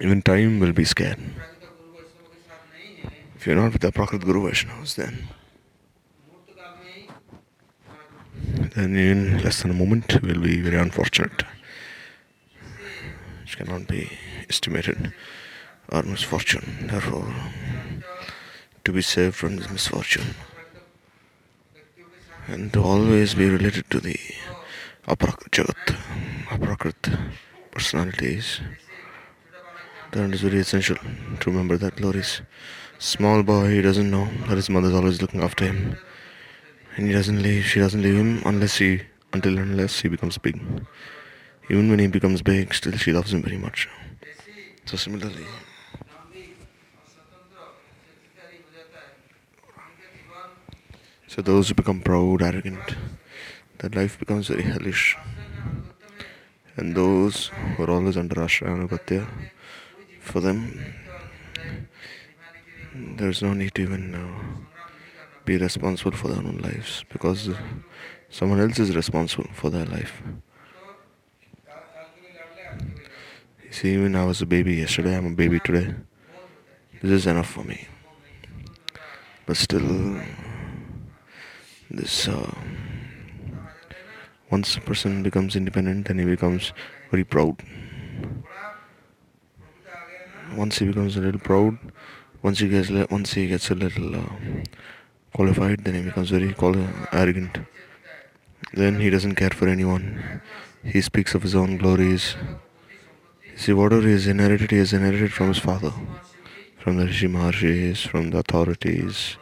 [0.00, 1.18] Even time will be scared.
[3.36, 5.28] If you're not with the Prakrit Guru Vaishnavas, then
[8.74, 11.42] then in less than a moment will be very unfortunate.
[13.42, 14.10] Which cannot be
[14.48, 15.12] estimated
[15.90, 16.86] our misfortune.
[16.90, 17.34] Therefore,
[18.84, 20.34] to be saved from this misfortune
[22.46, 24.18] and to always be related to the
[25.06, 25.96] Aprakrit Jagat,
[26.46, 27.32] Aprakrit
[27.70, 28.60] personalities.
[30.12, 32.42] That is very essential to remember that Glory's
[32.98, 35.96] small boy, he doesn't know that his mother is always looking after him.
[36.96, 40.60] And he doesn't leave, she doesn't leave him unless he, until unless he becomes big.
[41.70, 43.88] Even when he becomes big, still she loves him very much.
[44.84, 45.46] So similarly,
[51.28, 52.96] so those who become proud, arrogant,
[53.78, 55.16] their life becomes very hellish.
[56.76, 59.28] And those who are always under Ashra Anugatya,
[60.20, 60.94] for them,
[62.94, 64.60] there's no need to even uh,
[65.44, 67.50] be responsible for their own lives because
[68.28, 70.22] someone else is responsible for their life.
[73.64, 75.94] You see, even I was a baby yesterday, I'm a baby today.
[77.02, 77.88] This is enough for me.
[79.46, 80.20] But still,
[81.90, 82.54] this uh,
[84.50, 86.72] once a person becomes independent, then he becomes
[87.10, 87.62] very proud.
[90.56, 91.78] Once he becomes a little proud,
[92.42, 94.28] once he gets once he gets a little uh,
[95.34, 96.54] qualified, then he becomes very
[97.12, 97.58] arrogant.
[98.72, 100.42] Then he doesn't care for anyone.
[100.84, 102.36] He speaks of his own glories.
[103.56, 105.92] See, whatever he has inherited, he has inherited from his father,
[106.78, 109.36] from the Rishi Maharshis, from the authorities.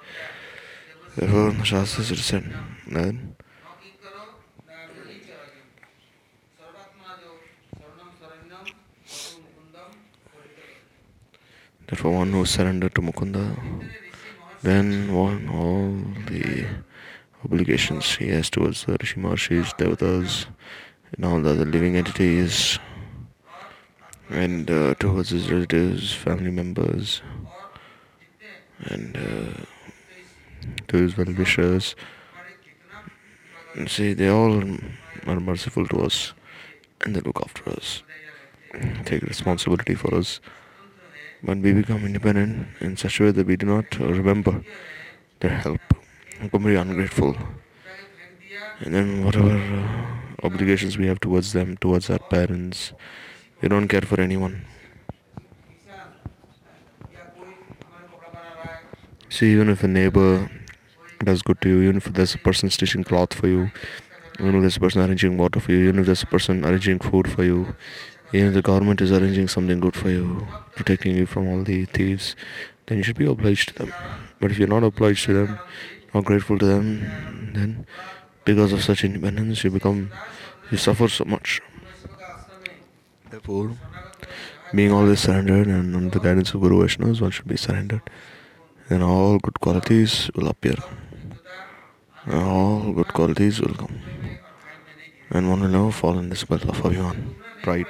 [1.17, 2.53] Therefore, the Shastras it is said
[11.89, 13.58] Therefore, one who surrendered to Mukunda,
[14.62, 15.89] then one all
[16.27, 16.67] the
[17.45, 20.46] obligations he has towards the Rishi Marshis, Devatas,
[21.13, 22.79] and all the other living entities,
[24.29, 27.23] and uh, towards his relatives, family members,
[28.80, 29.64] and uh,
[30.89, 31.96] to his well wishers.
[33.86, 34.61] See, they all
[35.27, 36.33] are merciful to us
[37.02, 38.02] and they look after us,
[39.05, 40.40] take responsibility for us.
[41.43, 44.65] When we become independent in such a way that we do not remember
[45.41, 45.81] their help,
[46.39, 47.37] We become very ungrateful.
[48.81, 52.93] And then whatever uh, obligations we have towards them, towards our parents,
[53.61, 54.65] we don't care for anyone.
[59.29, 60.51] See, even if a neighbor
[61.25, 63.70] does good to you, even if there's a person stitching cloth for you,
[64.41, 66.99] even if there's a person arranging water for you, even if there's a person arranging
[66.99, 67.75] food for you,
[68.33, 70.46] even if the government is arranging something good for you,
[70.77, 72.36] protecting you from all the thieves,
[72.86, 73.94] then you should be obliged to them.
[74.40, 75.58] But if you're not obliged to them,
[76.14, 77.86] not grateful to them, then
[78.44, 80.11] because of such independence, you become,
[80.70, 81.61] you suffer so much.
[83.30, 83.77] Therefore,
[84.74, 88.02] being always surrendered and under the guidance of Guru Vaishnavas, one should be surrendered.
[88.89, 90.77] Then all good qualities will appear.
[92.24, 94.00] And all good qualities will come.
[95.30, 97.86] And one will never fall in this battle of Abhiman, pride.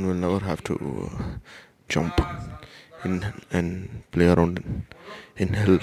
[0.00, 0.74] One will never have to
[1.90, 2.18] jump
[3.04, 4.86] in and play around
[5.36, 5.78] in, hell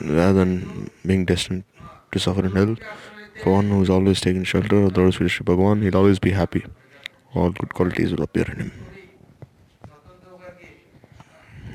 [0.00, 1.64] rather than being destined
[2.12, 2.76] to suffer in hell.
[3.42, 6.30] For one who is always taking shelter of the Lord Sri Bhagavan, he'll always be
[6.30, 6.64] happy.
[7.34, 8.72] All good qualities will appear in him.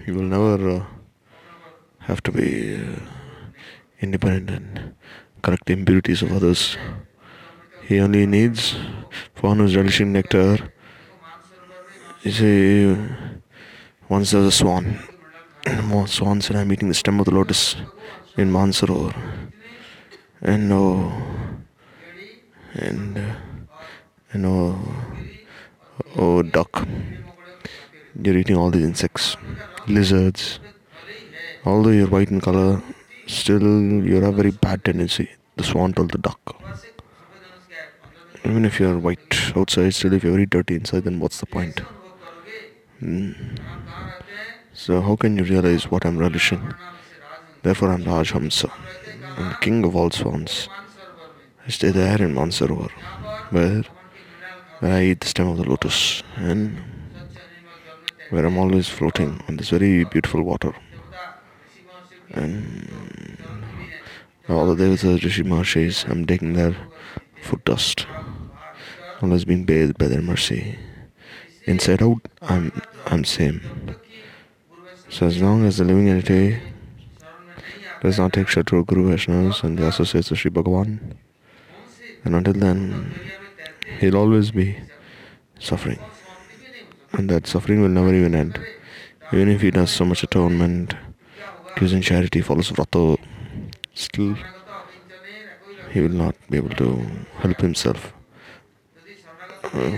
[0.03, 0.85] He will never uh,
[1.99, 2.95] have to be uh,
[3.99, 4.95] independent and
[5.43, 6.75] correct the impurities of others.
[7.91, 8.73] He only needs,
[9.35, 10.71] for one who's relishing nectar,
[12.23, 12.97] you see,
[14.07, 14.97] once there was a swan,
[15.83, 17.75] more swans and I'm eating the stem of the lotus
[18.37, 19.13] in Mansarovar.
[20.41, 21.11] And oh,
[22.75, 23.35] and uh,
[24.31, 24.79] and oh,
[26.15, 26.87] oh duck,
[28.23, 29.35] you're eating all these insects,
[29.89, 30.61] lizards.
[31.65, 32.81] Although you're white in color,
[33.27, 35.29] still you have very bad tendency.
[35.57, 36.39] The swan told the duck.
[38.43, 41.81] Even if you're white outside, still if you're very dirty inside, then what's the point?
[43.01, 43.59] Mm.
[44.73, 46.73] So how can you realize what I'm relishing?
[47.61, 48.71] Therefore I'm Raj Hamsa.
[49.37, 50.69] I'm king of all swans.
[51.65, 52.89] I stay there in Mansarovar,
[53.51, 53.83] where,
[54.79, 56.77] where I eat the stem of the lotus and
[58.31, 60.73] where I'm always floating on this very beautiful water.
[62.31, 63.37] And
[64.49, 66.75] All the Devatas, Rishi Maharshis, I'm taking their
[67.41, 68.05] foot dust.
[69.21, 70.77] Has been bathed by their mercy.
[71.65, 73.61] Inside out, I'm I'm same.
[75.09, 76.59] So as long as the living entity
[78.01, 81.15] does not take shelter of Guru Vaishnavas and the associates of Sri Bhagavan,
[82.25, 83.13] and until then,
[83.99, 84.75] he'll always be
[85.59, 85.99] suffering.
[87.13, 88.59] And that suffering will never even end.
[89.31, 90.95] Even if he does so much atonement,
[91.77, 93.17] gives in charity, follows vrata,
[93.93, 94.35] still
[95.91, 97.05] he will not be able to
[97.37, 98.13] help himself.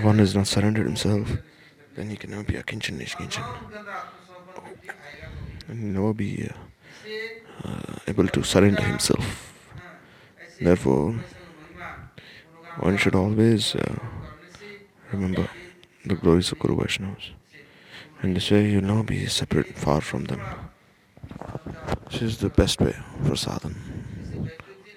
[0.02, 1.28] One is not surrendered himself,
[1.96, 3.44] then he can never be a kinchan nishkinchan.
[5.68, 9.52] And he'll never be uh, uh, able to surrender himself.
[10.60, 11.14] Therefore,
[12.78, 13.98] one should always uh,
[15.12, 15.48] remember
[16.04, 17.30] the glories of Guru Vaishnavas.
[18.22, 20.40] And this way you'll never be separate, far from them.
[22.10, 22.94] This is the best way
[23.26, 23.74] for sadhana.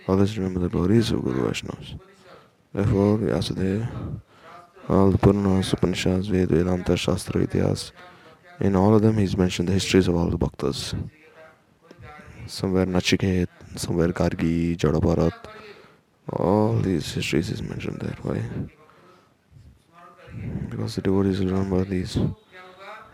[0.08, 2.00] Always remember the glories of Guru Vaishnavas.
[2.74, 4.19] Therefore, Vyasadeva,
[4.89, 7.92] all the Puranas, Upanishads, Ved, Vedanta, Shastra, Itihas,
[8.60, 10.95] in all of them he's mentioned the histories of all the bhaktas.
[12.48, 15.34] Somewhere Nachiket, somewhere Gargi, Jadabharat,
[16.31, 18.16] all these histories is mentioned there.
[18.22, 18.42] Why?
[20.69, 22.18] Because the devotees remember these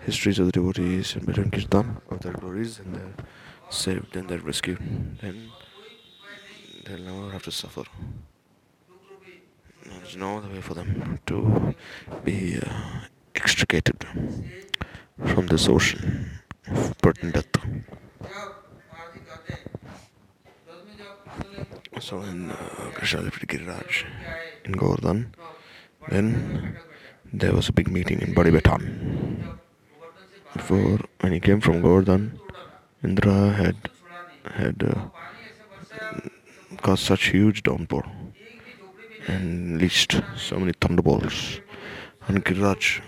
[0.05, 3.15] histories of the devotees and Bhajan Kirtan of their glories and they're
[3.69, 4.79] saved and they're rescued.
[5.21, 5.49] Then
[6.85, 7.83] they'll never have to suffer.
[10.13, 11.73] There's no other way for them to
[12.23, 12.69] be uh,
[13.33, 14.05] extricated
[15.25, 16.29] from this ocean
[16.67, 16.93] of
[17.23, 17.47] and death.
[21.99, 22.55] So in uh,
[22.93, 24.05] Krishna Giriraj
[24.65, 25.33] in Govardhan,
[26.09, 26.77] then
[27.33, 29.57] there was a big meeting in Badibetan.
[30.53, 32.39] Before, when he came from Govardhan,
[33.03, 33.77] Indra had
[34.53, 35.09] had uh,
[36.83, 38.03] caused such huge downpour
[39.27, 41.59] and leashed so many thunderbolts.
[42.27, 43.01] And Giriraj,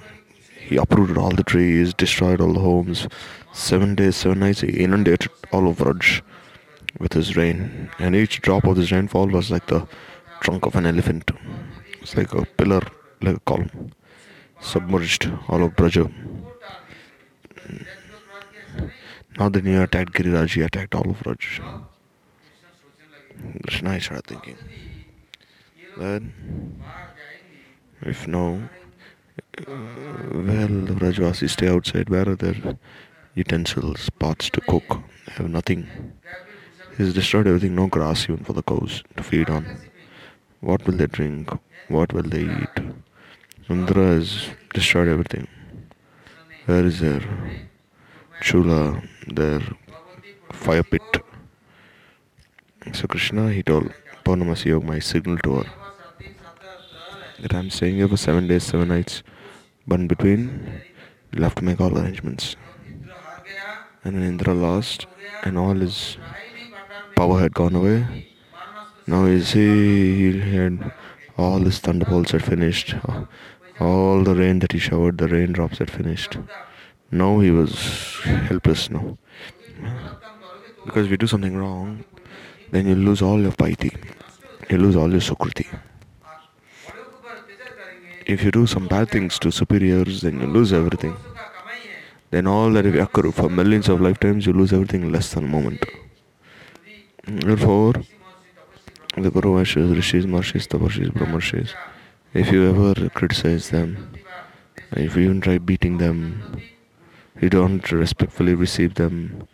[0.67, 3.07] he uprooted all the trees, destroyed all the homes.
[3.53, 6.21] Seven days, seven nights, he inundated all of Raj
[6.99, 7.89] with his rain.
[7.99, 9.87] And each drop of this rainfall was like the
[10.41, 11.31] trunk of an elephant.
[12.01, 12.81] It's like a pillar,
[13.21, 13.91] like a column,
[14.59, 16.09] submerged all of Braja.
[19.37, 21.61] Now that he attacked Giriraj, he attacked all of Vraj.
[23.63, 24.57] Krishna started thinking
[25.97, 26.21] that
[28.01, 28.69] if no,
[29.59, 32.77] uh, well, the Vrajvasis stay outside, where are their
[33.33, 34.99] utensils, pots to cook?
[35.25, 35.87] They have nothing.
[36.97, 39.65] He's destroyed everything, no grass even for the cows to feed on.
[40.61, 41.49] What will they drink?
[41.87, 42.79] What will they eat?
[43.69, 45.47] Indra has destroyed everything.
[46.65, 47.21] Where is their
[48.41, 49.61] chula, their
[50.51, 51.01] fire pit?
[52.93, 53.91] So Krishna, he told
[54.23, 55.69] Purnamasi Yoga, my signal to her,
[57.39, 59.23] that I'm staying here for seven days, seven nights.
[59.87, 60.81] But in between,
[61.31, 62.55] you'll have to make all arrangements.
[64.03, 65.07] And then Indra lost,
[65.43, 66.17] and all his
[67.15, 68.27] power had gone away.
[69.07, 70.91] Now you see, he had
[71.37, 72.95] all his thunderbolts had finished.
[73.79, 76.37] All the rain that he showered, the raindrops had finished.
[77.11, 79.17] Now he was helpless now.
[80.85, 82.05] Because if you do something wrong,
[82.71, 83.91] then you lose all your piety.
[84.69, 85.67] You lose all your sukriti.
[88.25, 91.15] If you do some bad things to superiors, then you lose everything.
[92.31, 95.45] Then all that you accrue for millions of lifetimes, you lose everything in less than
[95.45, 95.85] a moment.
[97.27, 97.93] Therefore,
[99.15, 101.73] the Guru Vaishnavas, Rishis, Marshis, Taparshis, Brahmarshis,
[102.33, 104.11] if you ever criticize them,
[104.91, 106.59] if you even try beating them,
[107.39, 109.47] you don't respectfully receive them,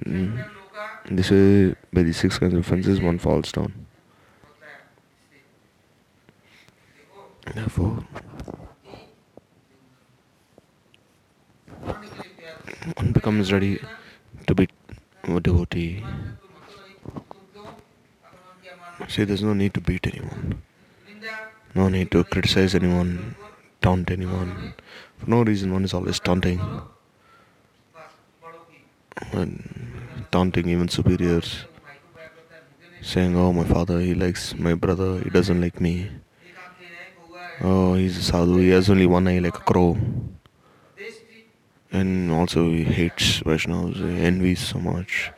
[0.00, 0.48] mm,
[1.10, 3.86] this way, by these six kinds of offenses, one falls down.
[7.54, 8.04] Therefore,
[12.96, 13.80] one becomes ready
[14.46, 14.68] to be
[15.24, 16.04] a devotee.
[19.08, 20.62] See, there's no need to beat anyone,
[21.74, 23.34] no need to criticize anyone,
[23.82, 24.74] taunt anyone.
[25.18, 26.60] For no reason, one is always taunting.
[29.32, 31.64] And taunting even superiors,
[33.02, 36.10] saying, Oh, my father, he likes my brother, he doesn't like me.
[37.62, 39.98] Oh, he's a sadhu, he has only one eye like a crow.
[41.92, 45.32] And also, he hates Vaishnavas, he envies so much.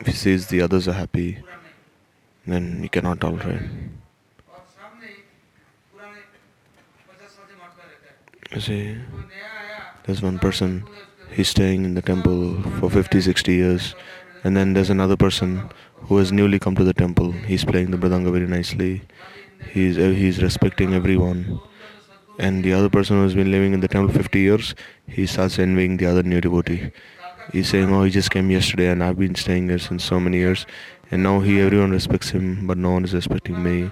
[0.00, 1.38] If he says the others are happy,
[2.46, 3.62] then he cannot tolerate.
[8.52, 8.96] You see,
[10.04, 10.84] there's one person,
[11.30, 13.94] he's staying in the temple for 50, 60 years,
[14.44, 17.32] and then there's another person who has newly come to the temple.
[17.32, 19.02] He's playing the mridanga very nicely.
[19.72, 21.60] He's uh, he's respecting everyone.
[22.38, 24.74] And the other person who's been living in the temple 50 years,
[25.06, 26.90] he starts envying the other new devotee.
[27.52, 30.38] He's saying, "Oh, he just came yesterday, and I've been staying there since so many
[30.38, 30.66] years,
[31.10, 33.90] and now he everyone respects him, but no one is respecting me."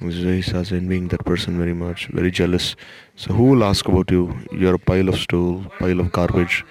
[0.00, 2.74] So he starts envying that person very much, very jealous.
[3.16, 4.22] So who will ask about you?
[4.52, 6.64] You're a pile of stool, pile of garbage.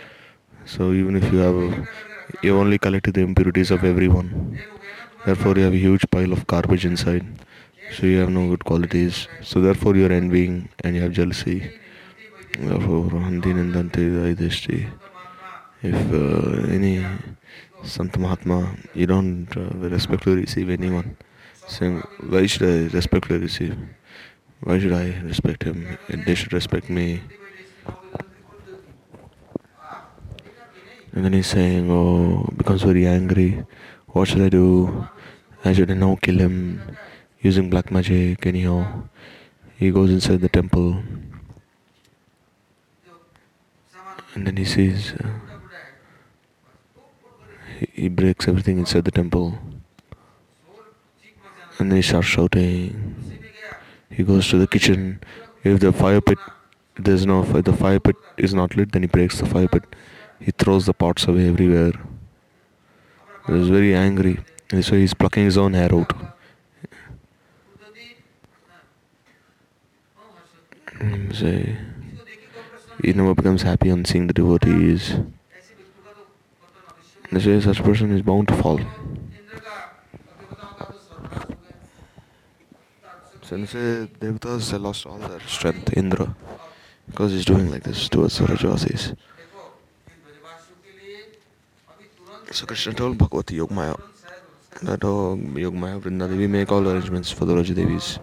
[0.66, 1.88] So even if you have,
[2.44, 4.60] you only collected the impurities of everyone.
[5.26, 7.26] Therefore, you have a huge pile of garbage inside.
[7.94, 9.28] So you have no good qualities.
[9.44, 11.72] So therefore, you are envying and you have jealousy.
[12.58, 13.06] Therefore.
[15.84, 17.06] If uh, any
[17.84, 21.18] Sant Mahatma, you don't uh, respectfully receive anyone,
[21.68, 23.78] saying, Why should I respectfully receive?
[24.62, 25.98] Why should I respect him?
[26.08, 27.22] And they should respect me.
[31.12, 33.64] And then he's saying, Oh, becomes very angry.
[34.08, 35.08] What should I do?
[35.64, 36.82] I should now kill him
[37.44, 38.46] using black magic.
[38.48, 39.04] Anyhow,
[39.76, 41.04] he goes inside the temple.
[44.34, 45.30] And then he sees, uh,
[47.94, 49.60] he, breaks everything inside the temple.
[51.78, 53.16] And then he starts shouting.
[54.10, 55.22] He goes to the kitchen.
[55.64, 56.40] If the fire pit,
[56.96, 59.84] there's no, if the fire pit is not lit, then he breaks the fire pit.
[60.40, 61.94] He throws the pots away everywhere.
[63.46, 64.40] He was very angry.
[64.72, 66.12] And so he's plucking his own hair out.
[71.04, 71.76] And say,
[73.02, 75.16] he never becomes happy on seeing the devotees.
[77.30, 78.80] They say such person is bound to fall.
[83.44, 86.36] Say Devatas they lost all their strength, Indra,
[87.08, 89.16] because he's doing like this towards the Rajasis.
[92.52, 94.00] So Krishna told Bhagavati Yogmaya
[94.84, 98.20] that oh, Yogmaya Vrinda Devi make all arrangements for the Rajadevis.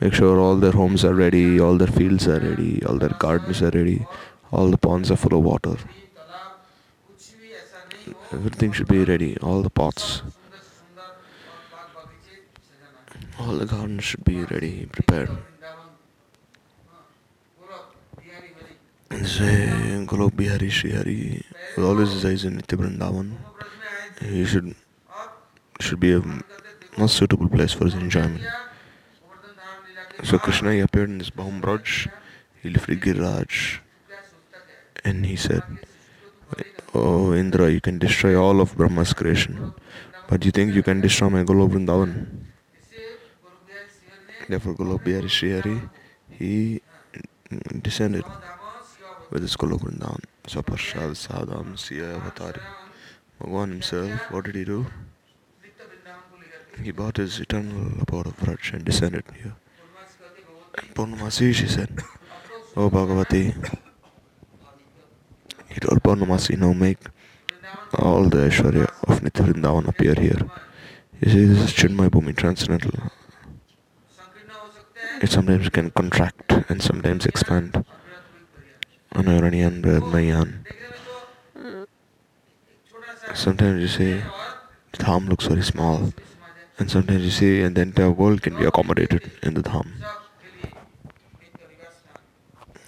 [0.00, 3.62] Make sure all their homes are ready, all their fields are ready, all their gardens
[3.62, 4.06] are ready,
[4.50, 5.76] all the ponds are full of water.
[8.32, 10.22] Everything should be ready, all the pots,
[13.38, 15.30] all the gardens should be ready, prepared.
[19.22, 21.44] Say Hari
[21.78, 23.36] always resides in Nitya.
[24.20, 24.74] He should
[25.80, 26.22] should be a
[26.98, 28.42] most suitable place for his enjoyment.
[30.22, 32.08] So Krishna he appeared in this Bahum Braj,
[32.62, 33.80] he lifted Giriraj,
[35.04, 35.62] and he said,
[36.94, 39.74] Oh Indra, you can destroy all of Brahma's creation,
[40.28, 42.44] but you think you can destroy my Golok Vrindavan?
[44.48, 45.80] Therefore Golok Bihari
[46.30, 46.80] he
[47.50, 48.24] mm, descended
[49.30, 50.22] with his Golok Vrindavan.
[50.46, 52.62] So Parshad Sadam Siya Avatari.
[53.40, 54.86] Bhagwan himself, what did he do?
[56.82, 59.54] He bought his eternal abode of Vraj and descended here.
[60.76, 62.02] And Purnamasi, she said,
[62.76, 63.54] Oh Bhagavati,
[65.68, 66.98] he told Purnamasi, now make
[67.98, 70.50] all the Aishwarya of Nitya appear here.
[71.20, 73.10] You see, this is Chinmay Bhumi, transcendental.
[75.22, 77.84] It sometimes can contract and sometimes expand.
[79.14, 80.66] Anuraniyan, Brahmayan.
[83.32, 84.22] Sometimes you see
[84.92, 86.12] the dham looks very small,
[86.78, 89.86] and sometimes you see and the entire world can be accommodated in the dham.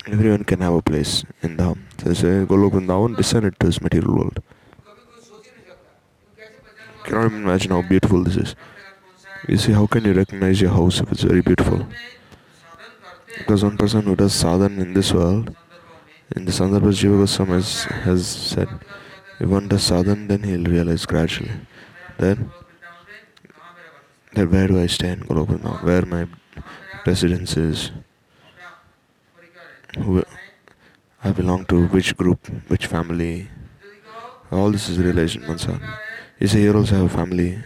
[0.08, 1.78] Everyone can have a place in dham.
[2.00, 4.42] So say Golok Vrindavan descended to this material world.
[7.02, 8.54] Cannot even imagine how beautiful this is.
[9.48, 11.86] You see, how can you recognize your house if it's very beautiful?
[13.38, 15.54] Because one person who does sadhan in this world,
[16.36, 18.68] in the Sandarbha Jiva Goswami has, has said,
[19.40, 21.52] if one does sadhan, then he'll realize gradually.
[22.18, 22.50] Then,
[24.34, 25.82] that where do I stand, Golok Vrindavan?
[25.82, 26.26] Where my
[27.04, 27.90] residence is?
[29.96, 30.22] Who
[31.24, 33.48] I belong to which group, which family?
[34.50, 35.80] All this is in Mansa.
[36.38, 37.58] You say here also have a family,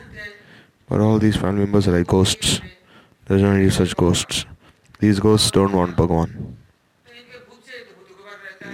[0.88, 2.60] but all these family members are like ghosts.
[3.26, 4.46] There's no such ghosts.
[5.00, 6.54] These ghosts don't want Bhagavan.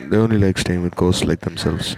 [0.08, 1.96] They only like staying with ghosts like themselves.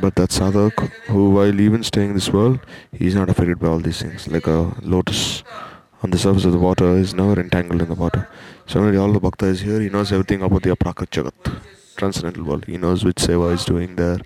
[0.00, 2.60] But that sadhak, who while even staying in this world,
[2.92, 4.28] he is not affected by all these things.
[4.28, 5.42] Like a lotus
[6.02, 8.28] on the surface of the water is never entangled in the water.
[8.66, 11.60] Similarly, all the bhakta is here, he knows everything about the aprakat jagat,
[11.96, 12.64] transcendental world.
[12.66, 14.18] He knows which seva is doing there,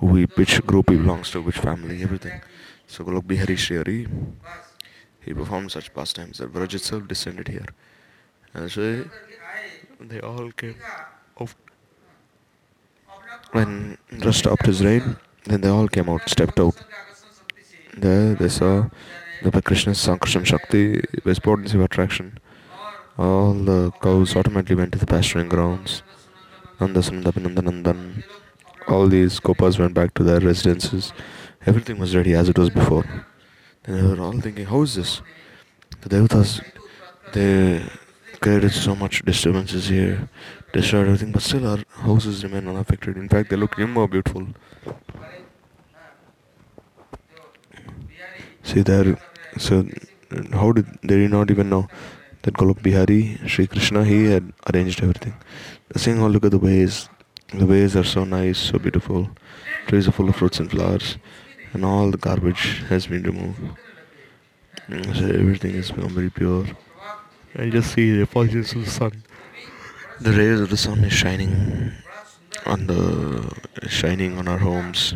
[0.00, 2.40] who he, which group he belongs to, which family, everything.
[2.86, 4.08] So Golok Bihari Sri Hari,
[5.20, 7.66] he performed such pastimes that Vraj itself descended here.
[8.54, 9.04] And so
[10.00, 10.76] they all came.
[13.52, 16.74] When Indra stopped his rain, then they all came out, stepped out.
[17.96, 18.88] There they saw
[19.42, 22.38] the Krishna's Sankarsam Shakti, his potency of attraction.
[23.16, 26.02] All the cows automatically went to the pasturing grounds.
[26.80, 28.22] Nanda Nandan.
[28.86, 31.12] All these gopas went back to their residences.
[31.66, 33.04] Everything was ready as it was before.
[33.84, 35.20] And they were all thinking, how is this?
[36.00, 36.62] The devatas,
[37.32, 37.82] they
[38.40, 40.28] created so much disturbances here,
[40.72, 43.16] destroyed everything, but still our houses remain unaffected.
[43.16, 44.46] In fact, they look even more beautiful.
[48.62, 49.18] See there,
[49.58, 49.86] so
[50.52, 51.88] how did they did not even know
[52.42, 55.34] that Golok Bihari, Sri Krishna, he had arranged everything.
[55.96, 57.08] Seeing how oh, look at the ways,
[57.52, 59.30] the ways are so nice, so beautiful.
[59.86, 61.16] Trees are full of fruits and flowers,
[61.72, 63.60] and all the garbage has been removed.
[64.88, 66.66] Mm, so everything become very pure.
[67.54, 69.24] And just see the effulgence of the sun.
[70.20, 71.92] The rays of the sun is shining
[72.66, 73.50] on the
[73.88, 75.14] shining on our homes.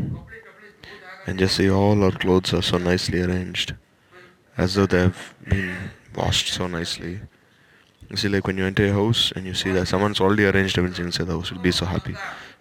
[1.26, 3.74] And just see all our clothes are so nicely arranged.
[4.56, 5.76] As though they have been
[6.14, 7.20] washed so nicely.
[8.10, 10.76] You see like when you enter a house and you see that someone's already arranged
[10.78, 12.14] everything inside the house, you'll be so happy.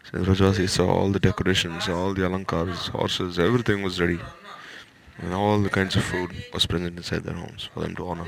[0.10, 4.20] So Rajasi saw all the decorations, all the alankars, horses, everything was ready.
[5.18, 8.28] And all the kinds of food was present inside their homes for them to honor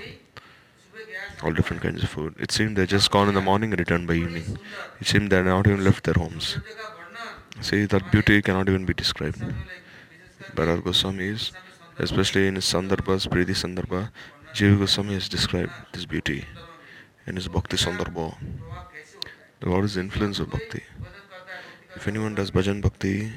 [1.44, 2.36] all different kinds of food.
[2.40, 4.58] It seemed they just gone in the morning and returned by evening.
[5.02, 6.58] It seemed they had not even left their homes.
[7.62, 9.44] See, that beauty cannot even be described.
[10.56, 11.52] But our Goswamis,
[12.00, 14.12] especially in his Sandarbhas, Priti Sandarbha,
[14.54, 16.46] Jiva Goswami has described this beauty
[17.26, 18.38] in his Bhakti Sandarbha.
[19.64, 20.84] What is the influence of Bhakti?
[21.96, 23.32] If anyone does Bhajan Bhakti,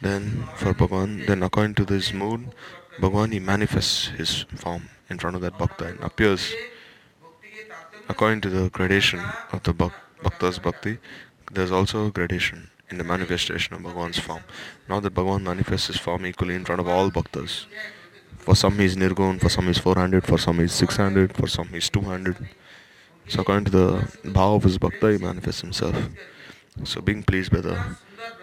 [0.00, 2.54] then for Bhagavan, then according to this mood,
[2.98, 6.52] Bhagavan he manifests his form in front of that Bhakta and appears
[8.08, 9.20] according to the gradation
[9.52, 10.98] of the Bhakta's Bhakti,
[11.52, 14.44] there's also a gradation in the manifestation of Bhagavan's form.
[14.88, 17.66] Now that Bhagavan manifests his form equally in front of all Bhaktas.
[18.36, 21.46] For some he's Nirgun, for some he he's 400, for some he he's 600, for
[21.46, 22.36] some he he's 200.
[23.28, 23.88] So according to the
[24.36, 25.96] bhav of his Bhakta, he manifests himself.
[26.84, 27.76] So being pleased by the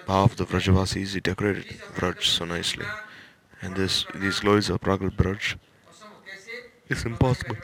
[0.08, 2.86] bhav of the Vrajavasis, he decorated Vraj so nicely.
[3.62, 5.56] And this these glories of Pragat Braj,
[6.88, 7.58] it's impossible.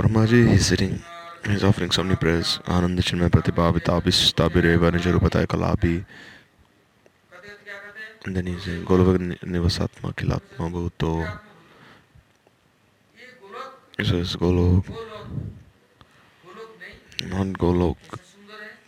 [0.00, 1.02] Brahmaji is sitting,
[1.50, 2.60] he's offering so many prayers.
[2.66, 6.04] Ananda Chinmay Pratibhavitabis Tabireva Nijarupataya Kalabi.
[8.24, 11.40] And then he's saying Golova Nivasatma Kilatma Bhuto.
[13.96, 14.84] He says Golok.
[17.26, 17.96] Not Golok.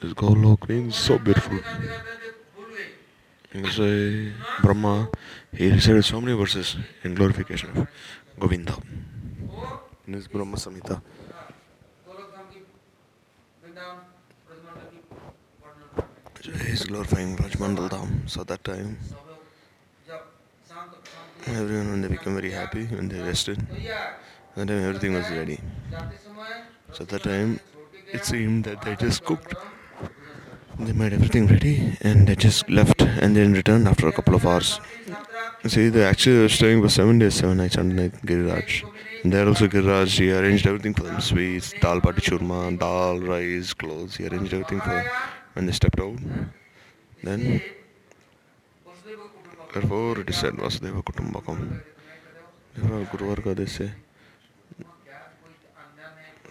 [0.01, 1.59] This Golok means so beautiful.
[3.53, 5.09] You say Brahma,
[5.53, 7.89] he recited so many verses in glorification of
[8.39, 8.77] Govinda
[10.07, 11.03] in his Brahma Samhita.
[16.43, 18.29] He is glorifying Brajmandal Dham.
[18.29, 18.97] So that time,
[21.47, 23.59] everyone when they became very happy, when they rested,
[24.57, 25.61] that time everything was ready.
[26.93, 27.61] So that time,
[28.13, 29.55] it seemed that they just cooked.
[30.79, 34.47] They made everything ready and they just left and then returned after a couple of
[34.47, 34.81] hours.
[35.67, 38.85] See, they actually were staying for seven days, seven nights underneath Giriraj.
[39.23, 41.21] And there also Giriraj, he arranged everything for them.
[41.21, 44.17] Sweets, dal bati churma, dal, rice, clothes.
[44.17, 45.07] He arranged everything for them.
[45.55, 46.19] When they stepped out,
[47.23, 47.63] then
[49.75, 51.83] therefore it is said Vasudhaiva Kutumbakam.
[52.75, 53.91] Therefore Guru they say.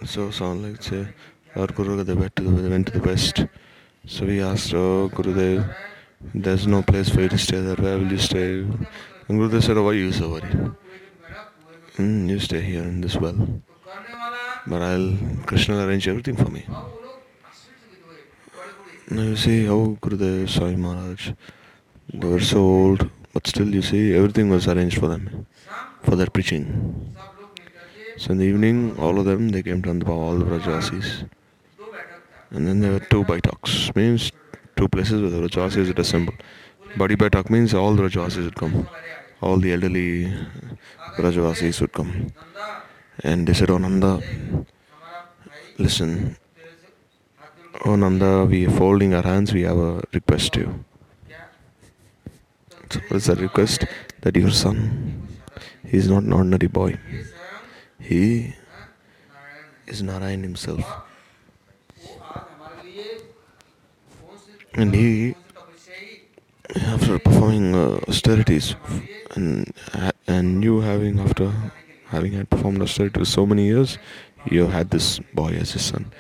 [0.05, 1.07] So sound like say
[1.55, 3.45] our Guru they went to the, went to the west.
[4.05, 5.75] So we asked, oh Gurudev,
[6.33, 8.59] there's no place for you to stay there, where will you stay?
[8.62, 10.71] And Gurudev said, oh, why you so worried?
[11.97, 13.62] Mm, you stay here in this well.
[14.67, 16.65] But I'll, Krishna will arrange everything for me.
[19.10, 21.32] Now you see how oh, Gurudev Swami Maharaj,
[22.13, 25.45] they were so old, but still you see everything was arranged for them,
[26.04, 27.15] for their preaching.
[28.17, 31.28] So in the evening, all of them, they came to Andhapa, all the Brajavasis.
[32.52, 34.32] And then there were two Baitaks, means
[34.76, 36.34] two places where the Brajavasis would assemble.
[36.98, 38.88] Badi Baitak means all the Brajavasis would come
[39.41, 40.34] all the elderly
[41.17, 42.34] Brajavasis would come.
[43.24, 44.22] And they said, Oh Nanda,
[45.78, 46.38] listen,
[47.85, 50.85] Oh Nanda, we are folding our hands, we have a request to you.
[52.91, 53.85] So is the request?
[54.21, 55.27] That your son,
[55.87, 56.99] he is not an ordinary boy.
[57.99, 58.53] He
[59.87, 60.83] is Narayan himself.
[64.73, 65.35] And he
[66.75, 68.75] after performing uh, austerities
[69.35, 69.73] and
[70.27, 71.51] and you having after
[72.07, 73.97] having had performed austerities for so many years
[74.45, 76.11] you had this boy as a son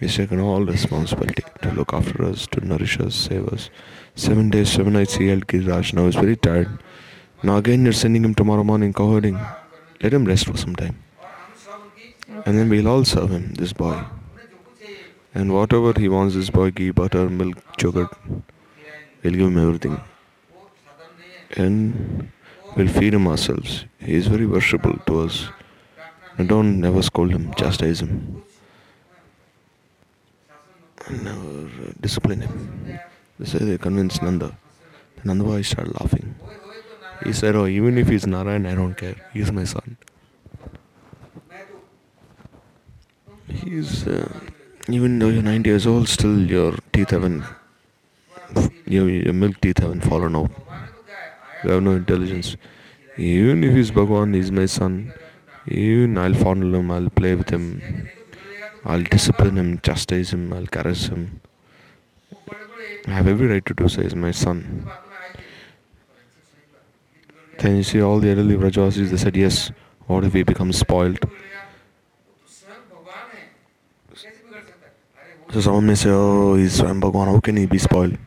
[0.00, 3.70] he's taken all responsibility to look after us to nourish us save us
[4.14, 6.78] seven days seven nights he held Giriraj now he's very tired
[7.42, 9.38] Now again you're sending him tomorrow morning cow-herding.
[10.02, 11.02] Let him rest for some time.
[12.46, 14.04] And then we'll all serve him, this boy.
[15.34, 18.08] And whatever he wants, this boy, ghee, butter, milk, yogurt,
[19.22, 20.00] we'll give him everything.
[21.56, 22.32] And
[22.74, 23.84] we'll feed him ourselves.
[23.98, 25.48] He is very worshipful to us.
[26.38, 28.42] And don't never scold him, chastise him.
[31.06, 32.98] And uh, discipline him.
[33.38, 34.56] They say they convinced Nanda.
[35.24, 36.34] Nanda boy started laughing.
[37.24, 39.14] He said, Oh, even if he's Narayan, I don't care.
[39.32, 39.96] He's my son.
[43.48, 44.28] He's, uh,
[44.88, 47.44] even though you're 90 years old, still your teeth haven't,
[48.84, 50.50] your, your milk teeth haven't fallen out.
[51.64, 52.56] You have no intelligence.
[53.16, 55.12] Even if he's Bhagwan, he's my son.
[55.66, 58.08] Even I'll fondle him, I'll play with him,
[58.86, 61.40] I'll discipline him, chastise him, I'll caress him.
[63.08, 64.02] I have every right to do so.
[64.02, 64.88] He's my son.
[67.58, 69.72] Then you see all the elderly Vrajavasis, they said, Yes,
[70.06, 71.18] what if he becomes spoiled?
[75.52, 78.18] So someone may say, Oh, he's Swam Bhagwan, how can he be spoiled?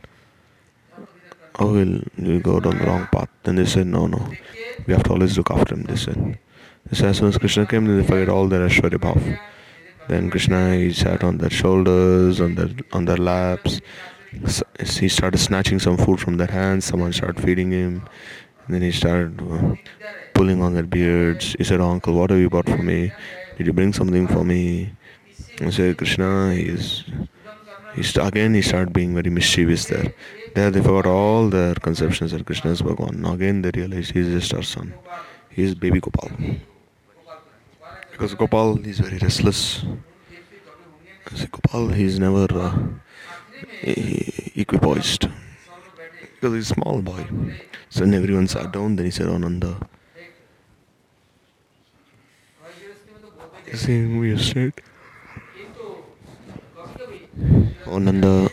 [1.58, 3.28] Oh, he'll, he'll go down the wrong path.
[3.44, 4.28] Then they said, No, no,
[4.86, 5.84] we have to always look after him.
[5.84, 6.38] They said,
[6.86, 9.38] they said as soon as Krishna came, they forget all their Aishwarya Bhav.
[10.10, 13.80] Then Krishna, he sat on their shoulders, on their, on their laps.
[14.98, 16.84] He started snatching some food from their hands.
[16.84, 18.08] Someone started feeding him.
[18.66, 19.76] And then he started uh,
[20.34, 21.54] pulling on their beards.
[21.58, 23.12] He said, Uncle, what have you brought for me?
[23.56, 24.90] Did you bring something for me?
[25.60, 27.04] I said, Krishna, he's,
[27.94, 30.12] he's again he started being very mischievous there.
[30.56, 32.82] There they forgot all their conceptions that Krishna is.
[32.82, 34.92] Now again they realized he's just our son.
[35.50, 36.32] He is baby Gopal.
[38.20, 39.82] Because Gopal is very restless.
[41.34, 42.76] See, Gopal he's never uh,
[43.82, 45.32] equipoised.
[46.34, 47.26] Because he's a small boy.
[47.88, 49.74] So when everyone sat down, then he said, Oh Nanda.
[53.72, 54.78] Saying we are straight.
[57.86, 58.50] Oh Nanda,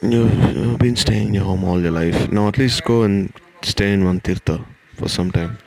[0.00, 2.32] you've been staying in your home all your life.
[2.32, 4.64] Now at least go and stay in one tirtha
[4.94, 5.58] for some time.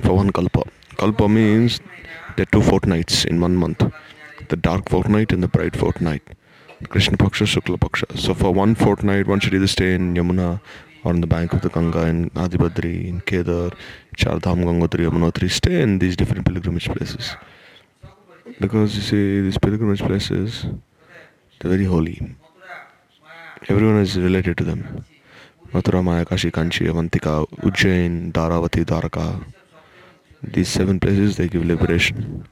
[0.00, 0.62] For one kalpa.
[0.96, 1.80] Kalpa means
[2.36, 3.82] there are two fortnights in one month.
[4.48, 6.22] The dark fortnight and the bright fortnight.
[6.88, 8.18] Krishna Paksha, Shukla Paksha.
[8.18, 10.60] So for one fortnight, one should either stay in Yamuna
[11.04, 13.70] or on the bank of the Ganga in Adibadri, in Kedar,
[14.16, 15.50] Chardham, Gangotri, Yamunotri.
[15.50, 17.36] Stay in these different pilgrimage places.
[18.58, 20.66] Because you see, these pilgrimage places,
[21.58, 22.36] they're very holy.
[23.68, 25.04] Everyone is related to them.
[25.72, 29.44] Mathura, Maya, Kashi, Kanchi, Avantika, Ujjain, Dwaravati, Dwaraka.
[30.42, 32.46] These seven places, they give liberation.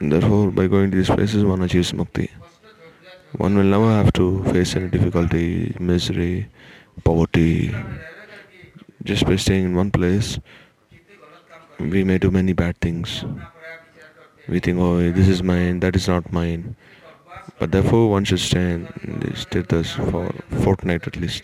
[0.00, 2.30] Therefore, by going to these places, one achieves mukti.
[3.36, 6.48] One will never have to face any difficulty, misery,
[7.04, 7.74] poverty.
[9.02, 10.38] Just by staying in one place,
[11.78, 13.24] we may do many bad things.
[14.48, 16.76] We think, oh, this is mine, that is not mine.
[17.58, 21.42] But therefore, one should stay in these tirthas for fortnight at least,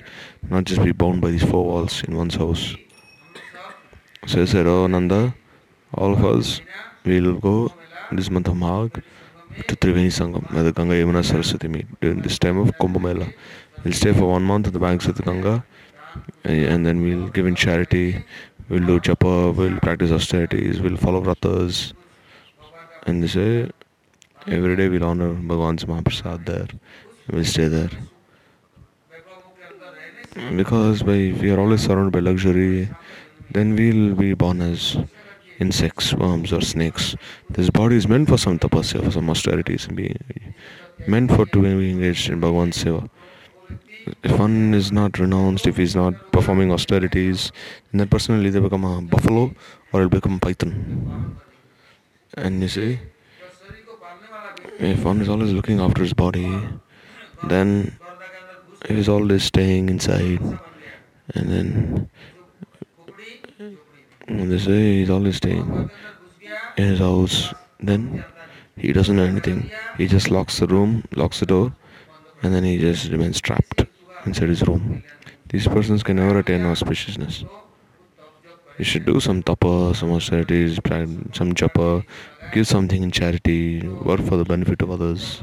[0.48, 2.74] not just be bound by these four walls in one's house.
[4.34, 5.34] Oh Nanda,
[5.94, 6.60] all of us,
[7.04, 7.72] we'll go
[8.10, 9.02] this month of Magh
[9.68, 13.26] to Triveni Sangam, where the Ganga Yamuna Saraswati meet during this time of Kumbh Mela.
[13.84, 15.64] We'll stay for one month at the banks of the Ganga
[16.44, 18.24] eh, and then we'll give in charity,
[18.68, 21.92] we'll do japa, we'll practice austerities, we'll follow vratas.
[23.06, 23.70] And they say
[24.48, 26.68] Every day we'll honor Bhagwan's Mahaprasad there.
[27.28, 27.90] We'll stay there.
[30.54, 32.88] Because by we are always surrounded by luxury,
[33.56, 34.98] then we'll be born as
[35.58, 37.16] insects, worms or snakes.
[37.48, 40.14] This body is meant for some tapasya, for some austerities, and be
[41.08, 43.08] meant for to be engaged in Bhagwan's seva.
[44.22, 47.50] If one is not renounced, if he's not performing austerities,
[47.92, 49.54] then person will either become a buffalo
[49.92, 51.40] or will become a python.
[52.34, 52.98] And you see,
[54.78, 56.62] if one is always looking after his body,
[57.44, 57.96] then
[58.86, 60.40] he is always staying inside,
[61.34, 62.10] and then
[64.28, 65.90] they say he's always staying
[66.76, 68.24] in his house, then
[68.76, 69.70] he doesn't do anything.
[69.96, 71.72] He just locks the room, locks the door,
[72.42, 73.84] and then he just remains trapped
[74.24, 75.02] inside his room.
[75.48, 77.44] These persons can never attain auspiciousness.
[78.78, 80.78] You should do some tapa, some austerities,
[81.32, 82.04] some japa,
[82.52, 85.42] give something in charity, work for the benefit of others.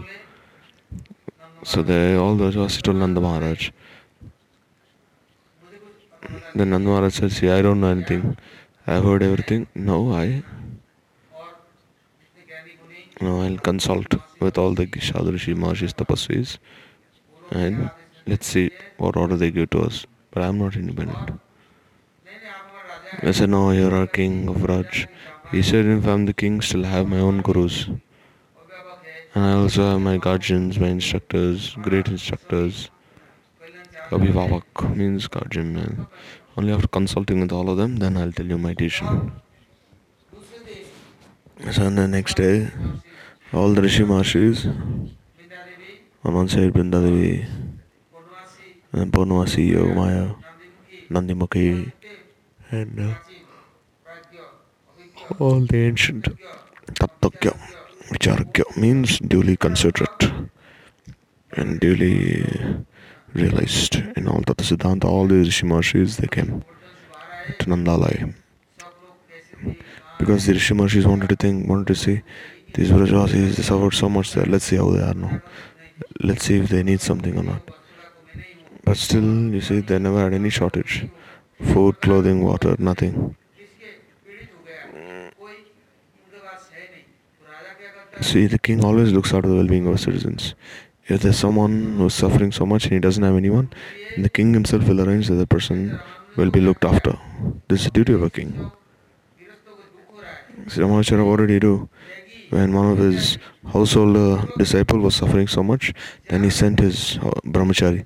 [1.63, 3.71] So they all those was told Nanda Maharaj.
[6.53, 8.37] Then Nanda Maharaj See, I don't know anything.
[8.85, 9.67] I've heard everything.
[9.75, 10.43] No, I
[13.21, 16.57] no, I'll consult with all the Shadrishi, Mahashis, Tapasvis
[17.51, 17.91] and
[18.25, 20.05] let's see what order they give to us.
[20.31, 21.39] But I'm not independent.
[23.21, 25.07] I said, No, you're our king of Raj.
[25.51, 27.87] He said, If I'm the king, still have my own gurus.
[29.35, 32.89] And I also have my guardians, my instructors, great instructors.
[34.09, 36.07] Abhibhavak means guardian man.
[36.55, 39.31] Only after consulting with all of them, then I'll tell you my teaching.
[41.71, 42.69] So the next day,
[43.53, 44.23] all the Rishi one
[46.47, 47.45] side Brindadevi,
[48.93, 50.35] and Purnamasi, Yogamaya,
[51.09, 51.91] Nandimukhi,
[52.71, 53.15] and uh,
[55.39, 56.27] all the ancient
[56.93, 57.57] Tattakya,
[58.09, 60.31] Vicharagya means duly considerate
[61.53, 62.45] and duly
[63.33, 66.63] realized in all Tata Siddhanta, all the Rishi Marshis, they came
[67.59, 68.33] to Nandalaya.
[70.17, 72.21] Because the Rishi Marshis wanted to think, wanted to see
[72.73, 75.41] these Vrajavasis, they suffered so much there, let's see how they are now.
[76.21, 77.61] Let's see if they need something or not.
[78.83, 81.07] But still, you see, they never had any shortage.
[81.61, 83.35] Food, clothing, water, nothing.
[88.21, 90.55] See, the king always looks for the well-being of citizens.
[91.07, 93.71] If there's someone who's suffering so much and he doesn't have anyone,
[94.17, 95.99] the king himself will arrange that the person
[96.37, 97.17] will be looked after.
[97.67, 98.71] This is the duty of a king.
[100.67, 101.89] Ramacharya, what did he do?
[102.51, 103.37] When one of his
[103.67, 105.93] household uh, disciple was suffering so much,
[106.29, 108.05] then he sent his uh, brahmachari.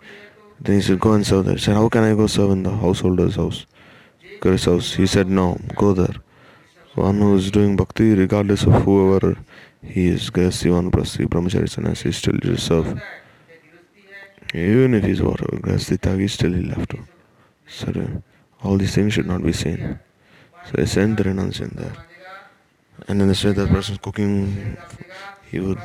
[0.59, 1.55] Then he said, Go and serve there.
[1.55, 3.67] He said, How can I go serve in the householder's house?
[4.39, 4.93] Guru's house.
[4.95, 6.15] He said, No, go there.
[6.95, 9.37] One who is doing bhakti, regardless of whoever
[9.87, 13.01] he is, Grihasti, Vanaprasthi, Brahmachari, Sannyasi, still to serve.
[14.53, 16.99] Even if he's whatever, Grihasti, Tagi, still have to.
[17.67, 18.21] So
[18.63, 19.99] all these things should not be seen.
[20.65, 21.93] So they sent the renunciant there.
[23.07, 24.77] And in the way that person's cooking,
[25.49, 25.79] he would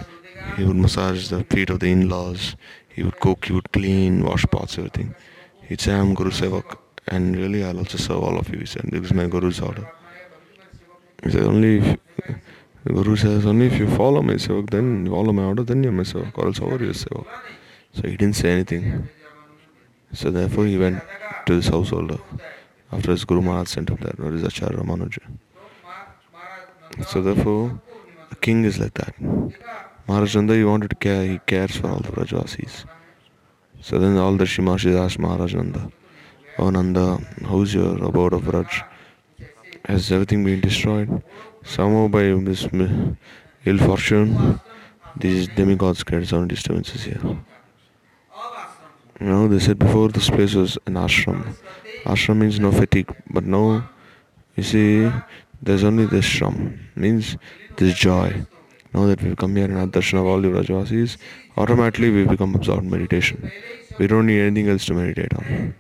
[0.57, 2.57] he would massage the feet of the in-laws.
[2.89, 5.15] He would cook, he would clean, wash pots, everything.
[5.69, 8.59] He'd say, I'm Guru Sevak, and really I'll also serve all of you.
[8.61, 9.91] He said, this is my Guru's order.
[11.23, 11.99] He said, only if
[12.85, 15.93] Guru says, only if you follow my Sevak, then you follow my order, then you're
[15.93, 17.27] my Sevak, or else over your Sevak.
[17.95, 19.09] So he didn't say anything.
[20.13, 21.03] So therefore he went
[21.47, 22.19] to this householder
[22.91, 25.23] after his Guru Maharaj sent him there, or his Acharya Ramanuja.
[27.07, 27.81] So therefore,
[28.31, 29.15] a king is like that.
[30.09, 32.85] Maharaj Nanda, he wanted to care, he cares for all the Brajvasis.
[33.81, 35.91] So then all the Shimarshis asked Maharaj Nanda,
[36.59, 38.83] Oh Nanda, how's your abode of Raj?
[39.87, 41.23] Has everything been destroyed?
[41.65, 42.69] Somehow by this
[43.65, 44.61] ill fortune,
[45.17, 47.21] these demigods created some disturbances here.
[49.21, 51.55] Know, they said before this place was an ashram.
[52.05, 53.89] Ashram means no fatigue, but now
[54.57, 55.13] you see
[55.63, 57.37] there's only this shram, means
[57.77, 58.45] this joy.
[58.93, 61.19] Now that we've come here and had darshan of all the Rajvasis,
[61.57, 63.53] automatically we become absorbed in meditation.
[63.99, 65.75] We don't need anything else to meditate on.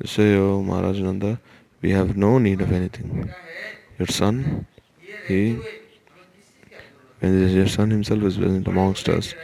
[0.00, 1.38] You say, oh Maharaj Nanda,
[1.82, 3.30] we have no need of anything.
[3.98, 4.66] Your son,
[5.26, 5.58] he,
[7.20, 9.34] when your son himself is present amongst us,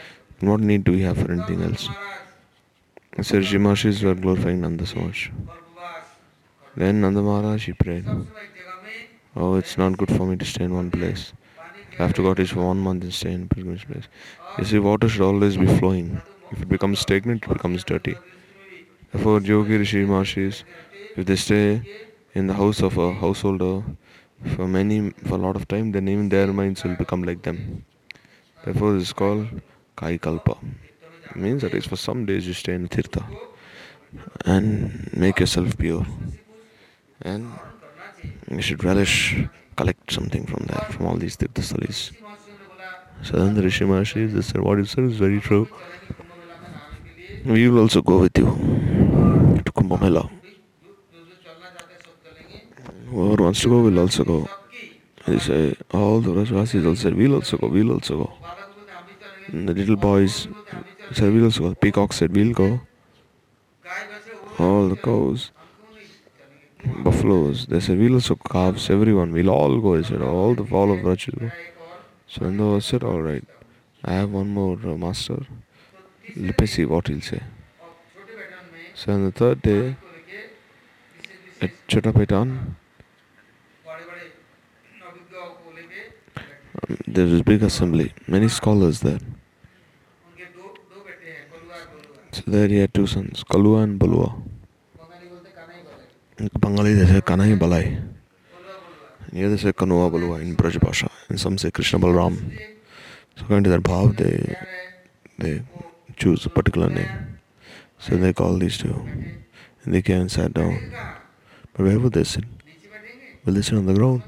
[0.41, 1.89] what need do we have for anything else?
[3.23, 5.31] So Rishi Mahārishis were glorifying Nanda so much.
[6.77, 8.07] Then Nanda Maharaj he prayed.
[9.37, 11.33] Oh, it's not good for me to stay in one place.
[11.99, 14.09] I have to go least for one month and stay in a pilgrimage place.
[14.59, 16.21] You see, water should always be flowing.
[16.51, 18.17] If it becomes stagnant, it becomes dirty.
[19.13, 21.83] Therefore, Yogi Rishi if they stay
[22.35, 23.83] in the house of a householder
[24.57, 27.85] for many, for a lot of time, then even their minds will become like them.
[28.65, 29.49] Therefore, this is called
[29.97, 30.57] Kai Kalpa.
[31.31, 33.25] It means that it's for some days you stay in Tirtha
[34.45, 36.07] and make yourself pure.
[37.23, 37.53] And
[38.51, 39.37] you should relish,
[39.77, 42.13] collect something from there, from all these Tirthastalis.
[43.23, 45.69] So then the Rishi Mahārishis, they said, what you said is very true.
[47.45, 50.31] We will also go with you to Kumbh Mela.
[53.13, 54.49] Whoever wants to go will also go.
[55.27, 58.33] They say, all the Rajvasis also said, we'll also go, we'll also go.
[59.49, 60.49] And the little boys
[61.13, 61.75] said, we'll also go.
[61.75, 62.81] Peacock said, we'll go.
[64.59, 65.51] All the cows,
[67.05, 70.01] buffaloes, they said, we'll also calves, everyone, we'll all go.
[70.01, 71.51] They said, all the all of Rajvasis go.
[72.29, 73.45] So Nanda said, all right,
[74.03, 75.45] I have one more uh, master.
[76.35, 77.43] Let me see what he'll say.
[78.95, 79.97] So on the third day,
[81.61, 82.77] at Chotapaitan, um,
[87.07, 89.19] there was a big assembly, many scholars there.
[92.33, 94.43] So there he had two sons, Kalua and Balua.
[96.61, 98.03] Bengali they say Kanai Balai.
[99.33, 101.11] Here they say Kanua Balua in Braj Bhasha.
[101.29, 102.59] And some say Krishna Balram.
[103.37, 104.57] So according to that bhav, they,
[105.39, 105.63] they
[106.17, 107.39] choose a particular name.
[107.99, 108.95] So they call these two.
[109.85, 110.93] And they came and sat down.
[111.75, 112.45] But where would they sit?
[113.45, 114.23] Will they sit on the ground?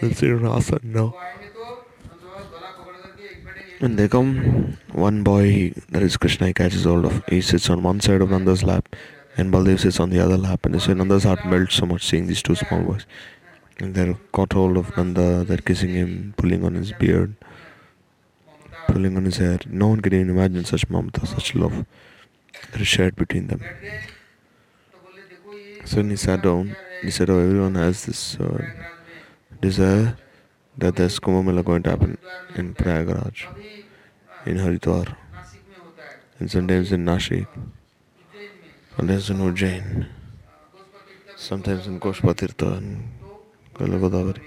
[0.00, 1.14] They'll sit on asana now.
[3.80, 7.22] When they come, one boy, that is Krishna, he catches hold of.
[7.28, 8.96] He sits on one side of Nanda's lap,
[9.36, 10.66] and Baldev sits on the other lap.
[10.66, 13.06] And say Nanda's heart melts so much seeing these two small boys.
[13.78, 17.36] And they're caught hold of Nanda, they're kissing him, pulling on his beard,
[18.88, 19.60] pulling on his hair.
[19.68, 21.86] No one can even imagine such mamata, such love
[22.72, 23.60] that is shared between them.
[25.84, 28.60] So when he sat down, he said, Oh, everyone has this uh,
[29.60, 30.16] desire
[30.78, 32.16] that there's Kumbh Mela going to happen
[32.54, 33.46] in Prayagraj,
[34.46, 35.16] in Haridwar,
[36.38, 37.48] and sometimes in Nashik,
[38.96, 40.06] sometimes in Ujjain,
[41.36, 43.08] sometimes in Goshpatirtha and
[43.74, 44.40] Godavari.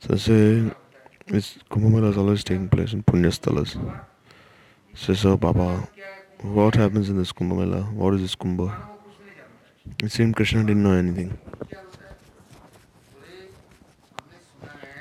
[0.00, 0.74] So say,
[1.26, 3.76] it's, Kumbh Mela is always taking place in Punyasthalas.
[4.94, 5.86] So, so Baba,
[6.40, 7.82] what happens in this Kumbh Mela?
[7.82, 8.74] What is this Kumbh?
[10.02, 11.38] It seemed Krishna didn't know anything.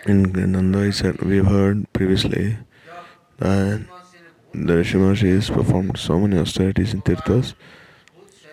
[0.06, 2.58] In Nanda, he said, we've heard previously
[3.38, 3.86] that
[4.54, 7.54] the Rishi Maharishi performed so many austerities in Tirthas,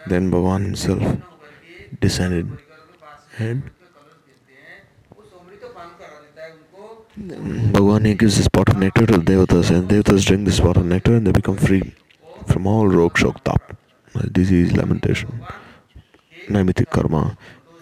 [0.06, 1.16] then Bhagavan himself
[2.00, 2.56] descended
[3.38, 3.68] and
[7.18, 10.76] Bhagavan he gives this pot of nectar to the Devatas and Devatas drink this pot
[10.76, 11.94] of nectar and they become free
[12.46, 13.76] from all rog, shok, tap,
[14.32, 15.44] disease, lamentation,
[16.48, 17.36] naimittic karma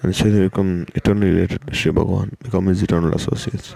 [0.08, 3.74] and so they become eternally related to Sri Bhagavan, become his eternal associates.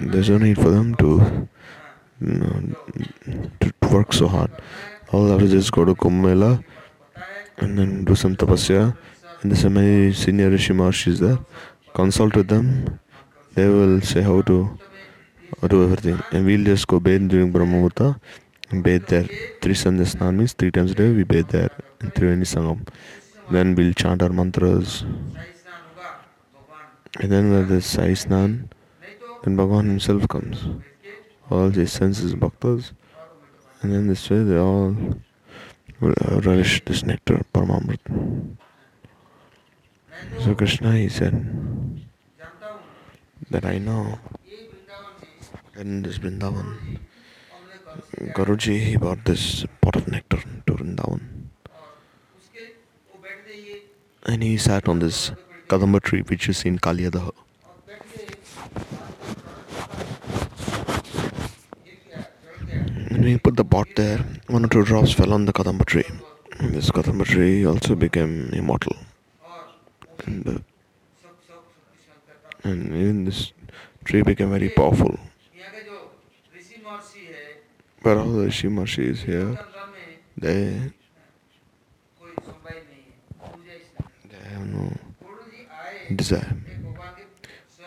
[0.00, 1.46] There's no need for them to,
[2.22, 2.74] you know,
[3.60, 4.50] to work so hard.
[5.12, 6.64] All they have to just go to Kumbh
[7.58, 8.96] and then do some tapasya.
[9.42, 11.38] And there's so many senior Rishi Maharshis there.
[11.92, 12.98] Consult with them.
[13.52, 14.78] They will say how to
[15.68, 16.18] do everything.
[16.32, 18.18] And we'll just go bathe during Brahmamurta
[18.70, 19.28] and bathe there.
[19.60, 22.88] Three Sandhya means three times a day we bathe there in Triveni Sangam.
[23.50, 25.04] Then we'll chant our mantras.
[27.20, 28.70] And then when there's Shahi Snan,
[29.44, 30.66] then Bhagavan himself comes.
[31.50, 32.92] All his senses bhaktas.
[33.82, 34.96] And then this way they all
[36.00, 38.00] will relish this nectar, Paramamrit.
[40.40, 41.34] So Krishna he said
[43.50, 44.18] that I know
[45.76, 46.98] in this Vrindavan,
[48.32, 51.33] Garuji he brought this pot of nectar to Vrindavan.
[54.26, 55.32] And he sat on this
[55.68, 57.32] Kadamba tree which is in Kalyadaha.
[63.10, 66.04] When we put the pot there, one or two drops fell on the Kadamba tree.
[66.58, 68.96] And this Kadamba tree also became immortal.
[70.26, 70.58] And, uh,
[72.62, 73.52] and even this
[74.04, 75.18] tree became very powerful.
[78.02, 79.58] But all the Rishi Maharishi here,
[80.36, 80.92] they,
[84.30, 84.92] they have no
[86.14, 86.56] desire.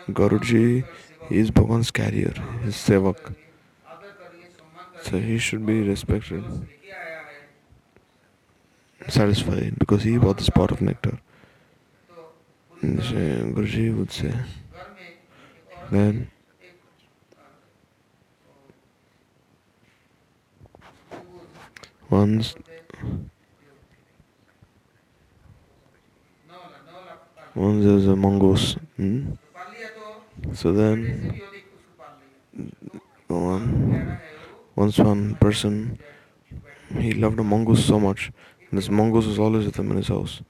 [0.09, 0.85] Garuji
[1.29, 3.35] is Bhagwan's carrier, his sevak.
[5.01, 6.43] So he should be respected,
[9.07, 11.19] satisfied because he bought this pot of nectar.
[12.81, 12.99] And
[13.55, 14.33] Guruji would say,
[15.91, 16.29] then
[22.09, 22.55] once
[27.57, 28.77] once there's a mongoose.
[28.97, 29.31] Hmm?
[30.53, 31.41] So then
[33.27, 34.19] one
[34.75, 35.99] once one person
[36.99, 38.31] he loved a mongoose so much
[38.69, 40.41] and this mongoose was always with him in his house.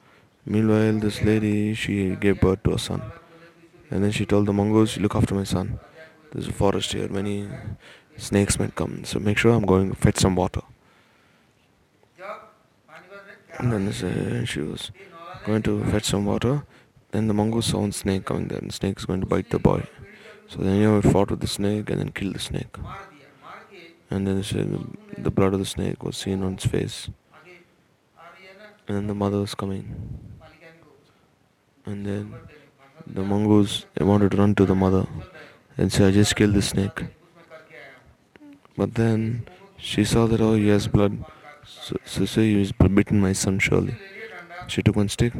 [0.46, 3.02] Meanwhile this lady she gave birth to a son.
[3.90, 5.80] And then she told the mongoose, look after my son.
[6.34, 7.48] There's a forest here, many
[8.18, 9.06] snakes might come.
[9.06, 10.62] So make sure I'm going to fetch some water.
[13.60, 14.92] And then uh, she was
[15.46, 16.64] going to fetch some water.
[17.12, 19.50] Then the mongoose saw a snake coming there, and the snake is going to bite
[19.50, 19.88] the boy.
[20.48, 22.76] So then you know, fought with the snake and then killed the snake.
[24.10, 27.10] And then the, the blood of the snake was seen on its face.
[28.88, 30.20] And then the mother was coming.
[31.86, 32.34] And then
[33.06, 35.06] the mongoose wanted to run to the mother
[35.78, 37.04] and say, I just killed the snake.
[38.78, 41.26] But then she saw that, oh, he has blood.
[41.66, 43.96] So, so, so he has bitten my son surely.
[44.68, 45.34] She took one stick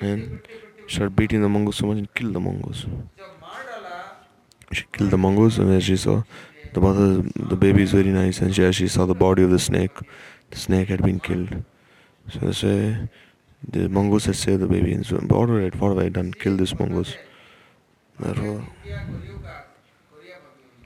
[0.00, 0.40] and
[0.92, 2.86] started beating the mongoose so much and killed the mongoose.
[4.72, 6.22] She killed the mongoose and as she saw
[6.72, 9.50] the mother, the baby is very nice and she, as she saw the body of
[9.50, 9.96] the snake,
[10.50, 11.62] the snake had been killed.
[12.30, 13.08] So they say,
[13.66, 16.32] the mongoose had saved the baby and so, alright, what have I done?
[16.32, 17.16] Kill this mongoose.
[18.20, 18.66] Therefore,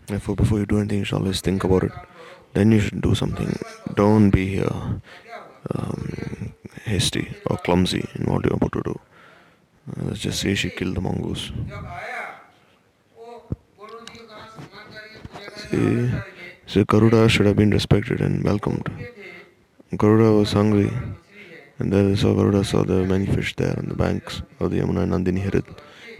[0.07, 1.93] therefore, before you do anything, you should always think about it.
[2.55, 3.59] Then you should do something.
[3.95, 4.93] Don't be uh,
[5.75, 6.53] um,
[6.85, 9.01] hasty or clumsy in what you're about to do.
[9.97, 11.51] Let's just say she killed the mongoose.
[15.57, 16.11] See,
[16.67, 18.89] so Garuda should have been respected and welcomed.
[19.97, 20.91] Garuda was hungry,
[21.79, 25.03] and then saw Garuda saw the many fish there on the banks of the Yamuna
[25.03, 25.65] and Nandini hid.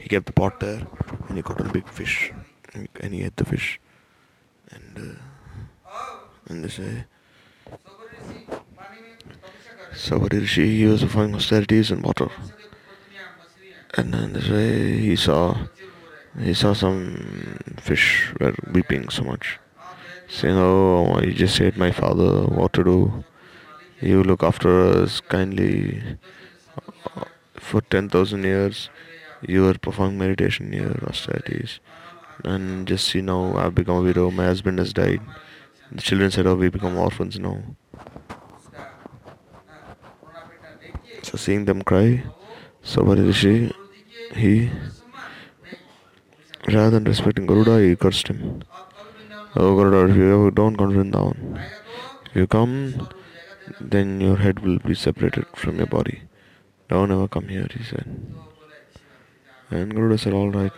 [0.01, 0.83] He kept the pot there,
[1.29, 2.33] and he caught a big fish,
[2.75, 3.81] and he ate the fish.
[4.71, 5.99] And uh,
[6.49, 7.05] and they say,
[9.95, 12.29] Saubhari Rishi, he was performing austerities in water.
[13.95, 15.57] And then they say he saw
[16.39, 19.59] he saw some fish were weeping so much.
[20.29, 23.25] Saying, Oh, you just ate my father, what to do?
[24.01, 26.03] You look after us kindly.
[27.57, 28.89] For 10,000 years,
[29.47, 31.81] you were performing meditation here, austerities.
[32.45, 35.21] And just see now, I've become a widow, my husband has died.
[35.93, 37.63] The children said, Oh, we become orphans now.
[41.23, 42.25] So seeing them cry,
[42.83, 43.73] so Saubhari Rishi,
[44.35, 44.71] he,
[46.67, 48.63] rather than respecting Garuda, he cursed him.
[49.55, 51.63] Oh Garuda, if you ever don't come Vrindavan,
[52.27, 53.09] if you come,
[53.81, 56.23] then your head will be separated from your body.
[56.89, 58.07] Don't ever come here, he said.
[59.71, 60.73] And Garuda said, Alright,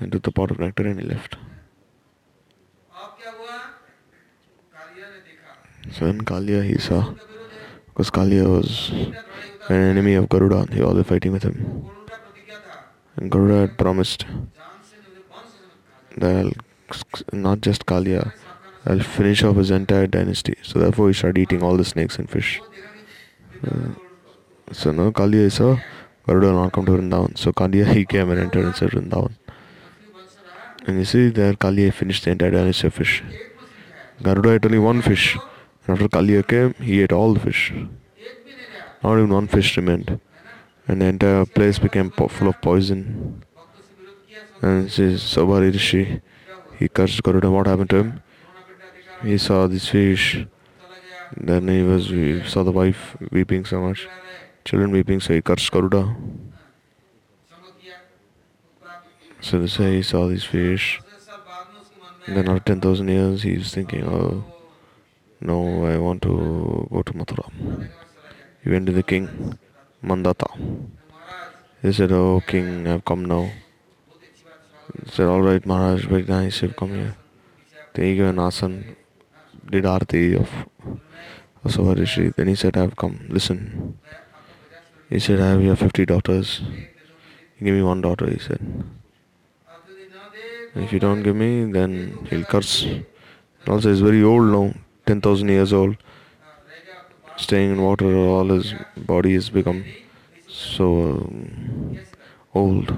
[0.00, 1.36] and took the pot of nectar and he left.
[5.92, 7.14] So in Kalia he saw,
[7.86, 8.90] because Kalia was
[9.68, 11.88] an enemy of Garuda, he was fighting with him.
[13.18, 14.26] Garuda had promised
[16.16, 16.52] that I'll
[17.32, 18.32] not just Kalia,
[18.86, 20.56] I'll finish off his entire dynasty.
[20.62, 22.60] So therefore he started eating all the snakes and fish.
[23.66, 23.94] Uh,
[24.72, 25.78] so now Kalia saw
[26.26, 27.38] Garuda not come to Vrindavan.
[27.38, 29.32] So Kalia he came and entered inside Vrindavan.
[30.86, 33.22] And you see there Kalia finished the entire dynasty of fish.
[34.22, 35.36] Garuda ate only one fish.
[35.86, 37.72] And after Kalia came, he ate all the fish.
[39.02, 40.20] Not even one fish remained.
[40.86, 43.42] And the entire place became full of poison.
[44.60, 46.20] And says Saubhari Rishi,
[46.78, 47.50] he cursed Garuda.
[47.50, 48.22] What happened to him?
[49.22, 50.46] He saw this fish.
[51.36, 54.06] Then he was he saw the wife weeping so much,
[54.64, 56.14] children weeping, so he cursed Garuda.
[59.40, 61.00] So they say he saw this fish.
[62.26, 64.44] Then after 10,000 years, he was thinking, oh,
[65.40, 67.50] no, I want to go to Mathura.
[68.62, 69.58] He went to the king,
[70.04, 70.48] Mandhata.
[71.82, 73.50] He said, oh, king, I've come now.
[75.02, 77.16] He said, all right, Maharaj, very nice, you've come here.
[77.94, 78.96] Then he gave an asan,
[79.70, 80.50] did arti of
[81.64, 82.28] Asava Rishi.
[82.28, 83.98] Then he said, I've come, listen.
[85.08, 86.60] He said, I have here 50 daughters.
[87.62, 88.84] Give me one daughter, he said.
[90.74, 92.86] If you don't give me, then he'll curse.
[93.66, 94.74] Also, he's very old now,
[95.06, 95.96] 10,000 years old.
[97.44, 99.84] Staying in water, all his body has become
[100.48, 101.98] so um,
[102.54, 102.92] old.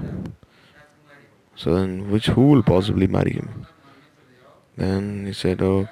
[1.55, 3.67] So then, which who will possibly marry him?
[4.77, 5.89] Then he said, "Oh,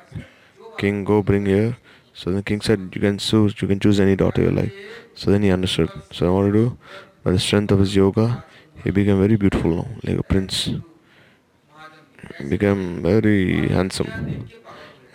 [0.77, 1.71] king, go bring here."
[2.13, 3.55] So the king said, "You can choose.
[3.61, 4.73] You can choose any daughter you like."
[5.15, 5.89] So then he understood.
[6.19, 6.65] So what to do?
[7.23, 8.27] By the strength of his yoga,
[8.83, 10.69] he became very beautiful now, like a prince.
[12.37, 14.11] He became very handsome,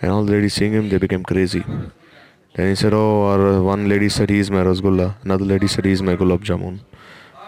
[0.01, 1.63] and all the ladies seeing him, they became crazy.
[2.55, 5.15] Then he said, "Oh, our uh, one lady said he is my rasgulla.
[5.23, 6.79] Another lady said he is my gulab jamun.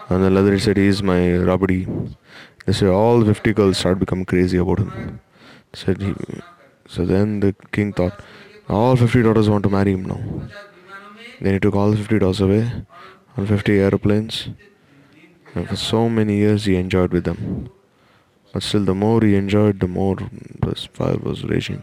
[0.08, 1.80] And another lady said my rabdi."
[2.66, 5.20] They said all the 50 girls started becoming crazy about him.
[5.74, 6.14] Said he,
[6.88, 8.20] so then the king thought,
[8.68, 10.48] all 50 daughters want to marry him now.
[11.40, 12.70] Then he took all the 50 daughters away
[13.36, 14.48] on 50 aeroplanes.
[15.54, 17.68] And for so many years he enjoyed with them.
[18.52, 21.82] But still, the more he enjoyed, the more the fire was raging.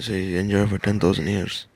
[0.00, 1.66] See, you he for 10,000 years.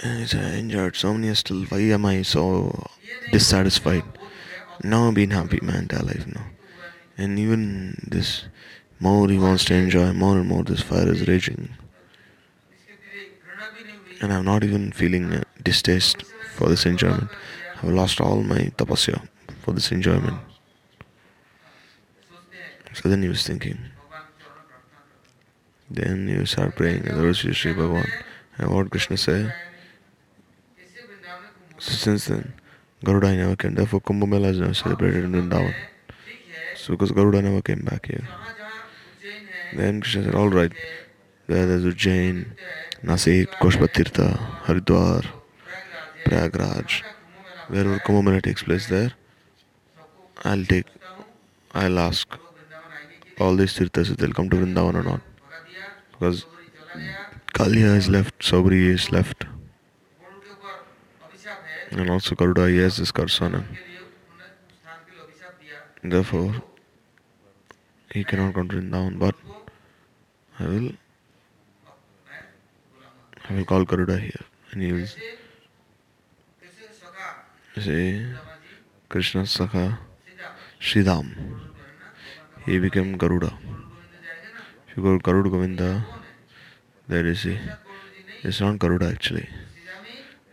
[0.00, 2.86] And he said, I enjoyed so many years, still, why am I so
[3.32, 4.04] dissatisfied?
[4.82, 6.44] Now I'm being happy my entire life now.
[7.16, 8.44] And even this,
[9.00, 11.70] more he wants to enjoy, more and more this fire is raging.
[14.20, 16.24] And I'm not even feeling distaste
[16.54, 17.28] for this enjoyment.
[17.82, 19.28] I've lost all my tapasya
[19.62, 20.38] for this enjoyment.
[22.94, 23.78] So then he was thinking.
[25.90, 28.08] Then you start praying, and there was Sri Bhagavan.
[28.58, 29.52] And what Krishna said?
[31.78, 32.54] So since then,
[33.04, 33.74] Garuda never came.
[33.74, 35.74] Therefore, Kumbh Mela is celebrated in Vrindavan.
[36.74, 38.26] So because Garuda never came back here.
[39.74, 40.72] Then Krishna said, all right,
[41.46, 42.46] there's Ujjain,
[43.02, 45.26] Nasik, Koshpatirtha, Haridwar,
[46.24, 47.02] Prayagraj,
[47.68, 49.12] wherever Kumbh takes place there,
[50.44, 50.86] I'll take,
[51.72, 52.26] I'll ask
[53.40, 55.20] all these tirthas if they'll come to Vrindavan or not.
[56.12, 56.46] Because
[57.54, 59.44] Kalia is left, Saubri is left,
[61.90, 63.40] and also Garuda, has this curse.
[66.02, 66.54] Therefore,
[68.16, 69.34] he cannot to Vrindavan, but
[70.58, 70.92] I will,
[73.46, 75.06] I will call Garuda here, and he will
[77.76, 78.26] say,
[79.10, 79.98] Krishna Sakha
[80.80, 81.34] Sridama.
[82.64, 83.52] He became Garuda.
[84.88, 86.06] If you go Garuda Govinda,
[87.08, 87.58] there you
[88.42, 89.46] it's not Garuda actually.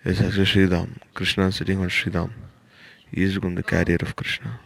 [0.03, 0.97] It's actually Sridama.
[1.13, 2.33] Krishna sitting on Sridama.
[3.09, 4.59] He is become the carrier of Krishna.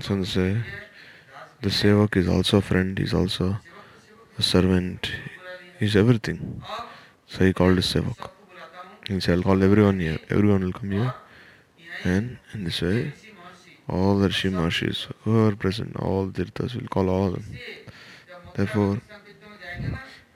[0.00, 3.58] The Sevak is also a friend, he's also
[4.38, 5.10] a servant,
[5.78, 6.62] he's everything.
[7.26, 8.30] So he called his Sevak.
[9.06, 11.14] He said, I'll call everyone here, everyone will come here.
[12.04, 13.12] And in this way,
[13.88, 17.58] all the Rishi Maharshis who are present, all Tirthas will call all of them.
[18.54, 19.02] Therefore,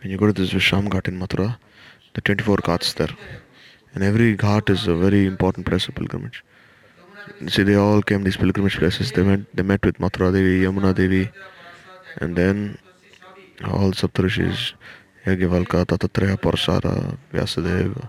[0.00, 1.56] when you go to this Vishram Ghat in Mathura,
[2.12, 3.16] the 24 ghats there.
[3.94, 6.44] And every ghat is a very important place of pilgrimage.
[7.48, 9.12] See, they all came these pilgrimage places.
[9.12, 11.30] They went, they met with Mathura Devi, Yamuna Devi,
[12.18, 12.78] and then
[13.64, 14.74] all Saptarishis,
[15.26, 18.08] Yajnavalkya, Dattatreya, Parasara, Vyasadeva,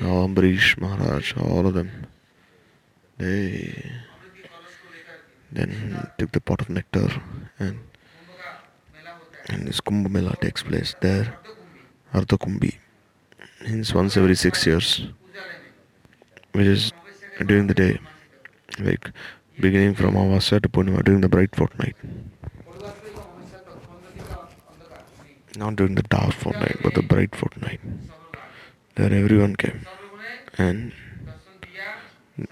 [0.00, 2.06] Ambarish Maharaj, all of them.
[3.18, 3.90] They
[5.52, 7.08] then took the pot of nectar
[7.60, 7.78] and
[9.46, 11.38] and this Kumbh Mela takes place there,
[12.14, 12.38] Ardha
[13.94, 15.06] once every six years,
[16.52, 16.92] which is
[17.46, 17.98] during the day,
[18.78, 19.10] like
[19.60, 21.96] beginning from Amavasya to Purnima during the bright fortnight.
[25.56, 27.80] Not during the dark fortnight, but the bright fortnight.
[28.96, 29.86] There everyone came
[30.58, 30.92] and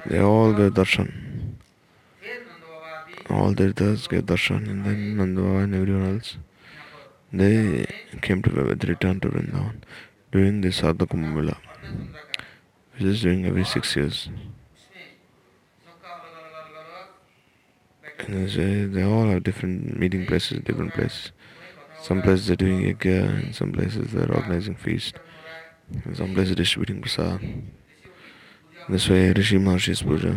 [0.06, 1.54] they all gave darshan.
[3.30, 6.36] All the others gave darshan and then Nandava and everyone else.
[7.32, 7.86] They
[8.20, 9.82] came to they returned to Vrindavan
[10.30, 11.56] during the Ardha Kumbh
[12.94, 14.28] which is during every six years.
[18.04, 21.32] And they uh, they all have different meeting places, different places.
[22.02, 25.14] Some places they're doing yajna, and some places they're organizing feast.
[26.04, 27.40] And some places distributing prasad.
[28.88, 30.34] This way, Rishi Maharshi's puja,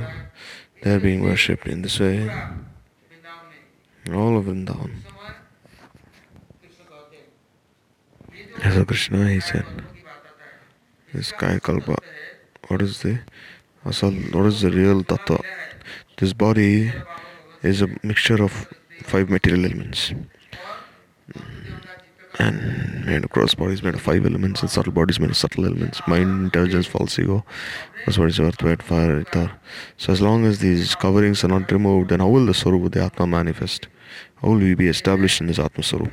[0.82, 2.30] they're being worshipped in this way.
[4.14, 4.92] All of Vrindavan.
[8.62, 9.66] As a Krishna, he said,
[11.14, 11.98] this Kaya Kalpa,
[12.68, 13.20] what is the
[13.84, 15.42] what is the real tattva?
[16.18, 16.92] This body
[17.66, 20.14] is a mixture of five material elements.
[22.38, 25.30] And made of gross body is made of five elements, and subtle body is made
[25.30, 26.02] of subtle elements.
[26.06, 27.46] Mind, intelligence, false ego,
[28.06, 29.52] that's what is earth, wind, fire, ether.
[29.98, 33.04] So as long as these coverings are not removed, then how will the Sarup, the
[33.04, 33.88] Atma manifest?
[34.42, 36.12] How will we be established in this Atma Sarup?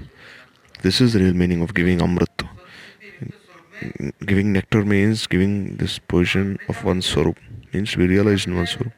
[0.83, 2.49] This is the real meaning of giving Amrit.
[4.25, 7.37] Giving nectar means giving this position of one Sarup.
[7.73, 8.93] Means we realize in one's Sarup.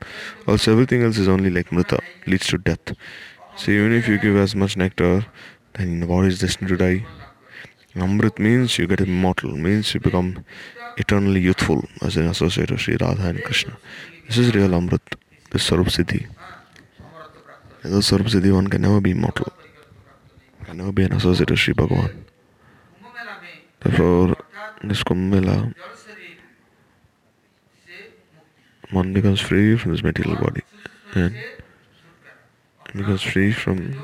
[0.48, 2.92] Also everything else is only like Mrita, leads to death.
[3.56, 5.26] So even if you give as much nectar,
[5.74, 7.04] then the body is destined to die.
[7.94, 10.44] Amrit means you get immortal, means you become
[10.96, 13.76] eternally youthful as an associate of Sri Radha and Krishna.
[14.26, 15.14] This is real Amrit,
[15.52, 16.26] this Sarup Siddhi.
[17.84, 19.52] Without Sarup Siddhi, one can never be immortal,
[20.64, 22.24] can never be an associate of Sri Bhagavan.
[23.80, 24.36] Therefore,
[24.82, 25.72] this Kumbh Mela,
[28.90, 30.62] one becomes free from this material body
[31.14, 31.34] and
[32.94, 33.96] becomes free from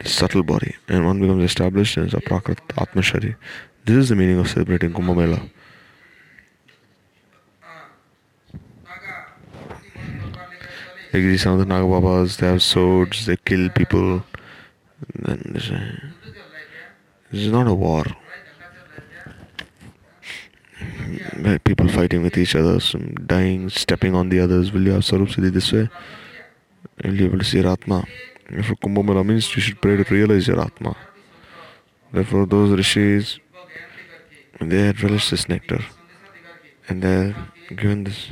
[0.00, 3.36] the subtle body and one becomes established as a Prakrit Atmashari.
[3.84, 5.40] This is the meaning of celebrating Kumbh Mela.
[11.38, 14.22] Some of the Naga Babas, they have swords, they kill people.
[15.14, 15.70] Then this
[17.32, 18.04] is not a war.
[21.64, 24.72] People fighting with each other, some dying, stepping on the others.
[24.72, 25.88] Will you have Sarup Siddhi this way?
[27.02, 28.04] Will you be able to see your Atma?
[28.50, 30.96] Therefore, Kumbh Mela means you should pray to realize your Atma.
[32.12, 33.38] Therefore, those rishis,
[34.60, 35.84] they had relished this nectar
[36.88, 37.36] and they had
[37.76, 38.28] given this.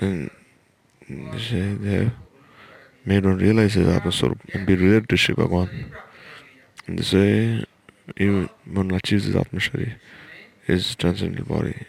[0.00, 0.30] And
[1.08, 2.12] they say they have
[3.04, 5.92] made one realize his Atma Swarup and be related to Shri Bhagavan.
[6.86, 7.64] And they say,
[8.16, 9.94] even one achieves his Atma Shari,
[10.64, 11.86] his transcendental body,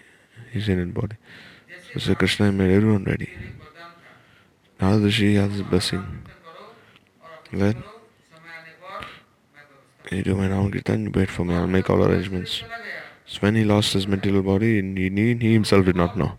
[0.51, 1.18] his inner body.
[1.93, 3.30] So, say Krishna made everyone ready.
[4.82, 6.05] Rishi has his blessing.
[7.51, 7.84] Then
[10.11, 12.63] You do my Nam Kirtan, you wait for me, I'll make all arrangements.
[13.26, 16.38] So when he lost his material body, he, he, himself did not know.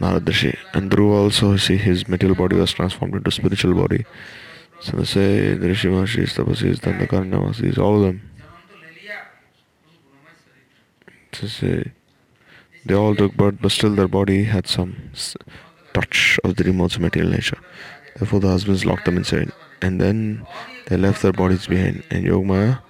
[0.00, 4.04] Narad And Dhruva also, see, his material body was transformed into spiritual body.
[4.80, 8.33] So they say Rishi Maharshis, Tapasis, Dandakaranyavasis, all of them.
[11.34, 11.92] So say
[12.86, 15.10] they all took birth, but still their body had some
[15.92, 17.58] touch of the remote material nature.
[18.16, 19.50] Therefore, the husbands locked them inside,
[19.82, 20.46] and then
[20.86, 22.04] they left their bodies behind.
[22.10, 22.80] And Yogmaya,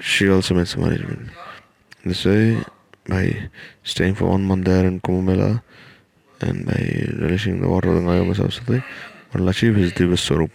[0.00, 1.30] she also made some arrangement.
[2.04, 2.64] This way,
[3.06, 3.50] by
[3.84, 5.62] staying for one month there in Kumbh
[6.40, 8.82] and by relishing the water of the Ganga Saraswati,
[9.30, 10.50] one will achieve his Divya Swarup.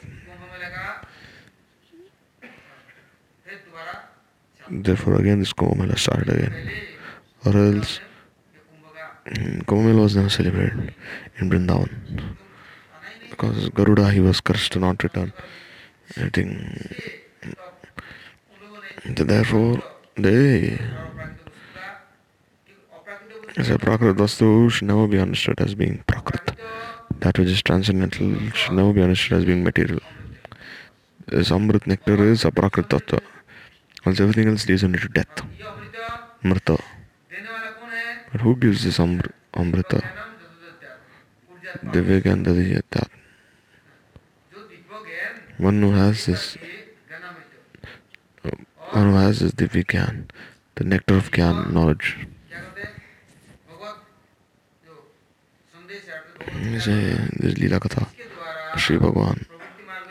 [4.70, 6.72] Therefore, again, this Kumbh started again.
[7.46, 8.00] Or else,
[9.28, 10.94] mm, Kumbh was never celebrated
[11.38, 12.36] in Vrindavan
[13.30, 15.34] because Garuda he was cursed to not return.
[16.18, 16.50] I think
[19.04, 19.28] mm.
[19.28, 19.84] therefore
[20.16, 20.80] they
[23.58, 26.58] as a Prakrit Vastu should never be understood as being Prakrit.
[27.20, 30.02] That which is transcendental should never be understood as being material.
[31.28, 33.22] This Amrit nectar is a Prakrit Tattva.
[34.06, 35.42] Also everything else leads only to death.
[36.44, 36.82] Mrita.
[38.32, 40.04] But who gives this Amr- Amrita?
[41.84, 43.10] Divyaganda.
[45.58, 46.58] One who has this
[48.92, 50.28] one who has this Divya
[50.76, 52.28] the nectar of Gyan knowledge.
[56.74, 56.88] This
[57.56, 58.08] Leela Katha,
[58.78, 59.46] Sri Bhagavan.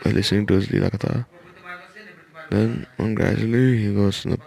[0.05, 1.25] Listening to his Leela Katha,
[2.49, 4.39] then gradually he goes from the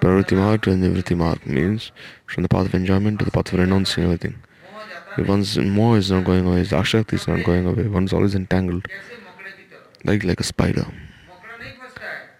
[0.00, 1.92] Pravritti Marg to the Nivritti Marg, means
[2.26, 4.36] from the path of enjoyment to the path of renouncing everything.
[5.16, 8.34] If one's more is not going away, his Ashakti is not going away, one's always
[8.34, 8.86] entangled,
[10.04, 10.86] like like a spider.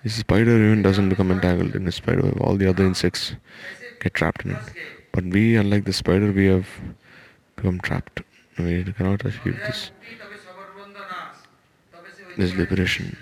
[0.04, 3.34] This spider even doesn't become entangled in a spider web, all the other insects
[4.00, 4.62] get trapped in it.
[5.10, 6.68] But we, unlike the spider, we have
[7.56, 8.22] become trapped.
[8.56, 9.90] We cannot achieve this.
[12.36, 13.16] This liberation.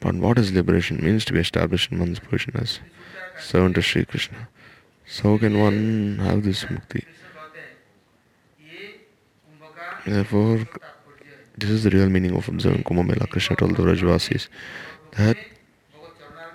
[0.00, 1.02] But what is liberation?
[1.02, 2.80] means to be established in one's position as
[3.40, 4.48] servant of Sri Krishna.
[5.06, 7.04] So can one have this mukti.
[10.06, 10.66] Therefore,
[11.56, 13.30] this is the real meaning of observing Kumbh.
[13.30, 14.48] Krishna told the Brajavasis
[15.16, 15.36] that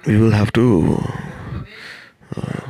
[0.05, 1.03] we will have to
[2.35, 2.61] uh,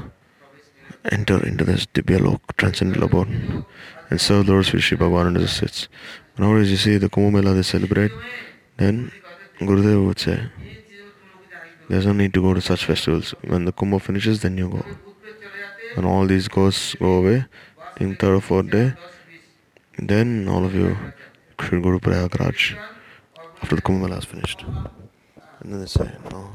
[1.11, 3.65] enter into this Dibyalok, transcendental abode,
[4.09, 5.87] and serve Shri Bhagavan under the sits.
[6.37, 8.11] Nowadays, you see the Kumbh Mela they celebrate,
[8.77, 9.11] then
[9.59, 10.49] Gurudev would say,
[11.89, 13.33] there's no need to go to such festivals.
[13.41, 14.85] When the Kumbh finishes, then you go.
[15.95, 17.45] When all these ghosts go away,
[17.99, 18.93] in third or fourth day,
[19.99, 20.97] then all of you
[21.61, 22.77] should go to Prayagraj
[23.61, 24.63] after the Kumbh is finished.
[25.59, 26.49] And then they say, no,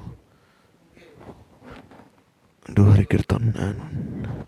[2.74, 4.44] do Hari Kirtan and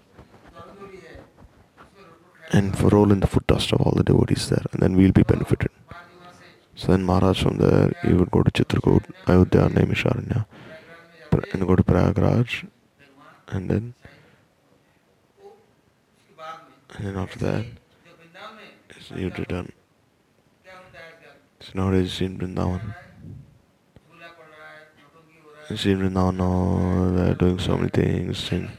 [2.52, 5.12] and for all in the foot dust of all the devotees there, and then we'll
[5.12, 5.70] be benefited.
[6.80, 10.46] So then Maharaj from there, he would go to Chitrakoot, Ayodhya, Naimisharanya,
[11.52, 12.66] and go to Prayagraj,
[13.48, 13.94] and then
[16.94, 17.66] and then after that,
[19.14, 19.70] he would return.
[21.60, 22.94] So nowadays in Vrindavan.
[25.68, 28.70] You see Vrindavan now, they're doing so many things, and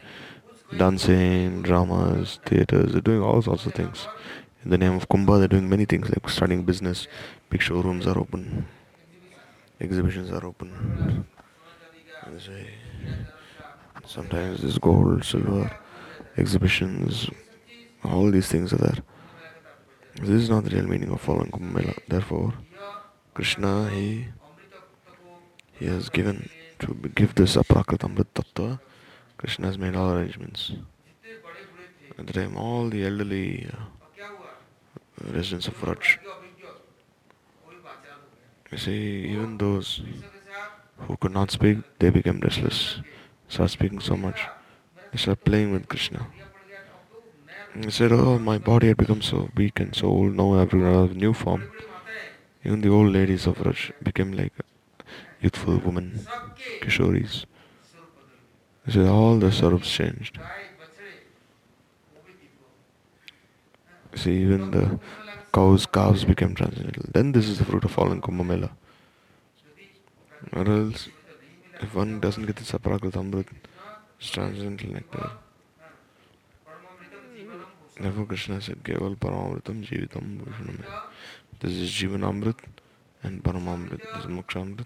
[0.75, 4.07] dancing, dramas, theaters, they're doing all sorts of things.
[4.63, 7.07] In the name of Kumbha, they're doing many things like starting business,
[7.51, 8.65] big showrooms are open,
[9.79, 11.25] exhibitions are open.
[14.05, 15.69] Sometimes there's gold, silver,
[16.37, 17.29] exhibitions,
[18.03, 18.99] all these things are there.
[20.15, 21.97] This is not the real meaning of following Kumbh.
[22.07, 22.53] Therefore,
[23.33, 24.27] Krishna, he,
[25.73, 26.49] he has given
[26.79, 28.79] to give this Aprakrit.
[29.37, 30.71] Krishna has made all arrangements.
[32.17, 36.17] At the time, all the elderly uh, residents of Vraj,
[38.71, 40.01] you see, even those
[40.99, 43.01] who could not speak, they became restless,
[43.47, 44.47] start speaking so much.
[45.11, 46.27] They start playing with Krishna.
[47.75, 50.73] He said, Oh, my body had become so weak and so old, now I have
[50.73, 51.69] a new form.
[52.63, 54.53] Even the old ladies of Vraj became like
[55.41, 56.25] youthful women,
[56.81, 57.45] Kishoris.
[58.85, 60.37] He said, All the sorrows changed.
[64.15, 64.99] See, even the
[65.53, 67.03] cows, calves became transcendental.
[67.11, 68.71] Then this is the fruit of following Kumbh Mela.
[70.53, 71.09] Or else,
[71.79, 73.47] if one doesn't get the Saprakrit Amrit,
[74.19, 75.31] it's transcendental nectar.
[77.99, 80.83] Therefore Krishna said, Keval Paramamritam Jivitam Bhushanam.
[81.59, 82.57] This is Jivanamrit
[83.23, 83.99] and Paramamrit.
[83.99, 84.85] This is Mokshamrit.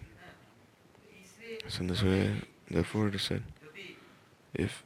[1.67, 3.43] So in this way, therefore it is said,
[4.53, 4.83] if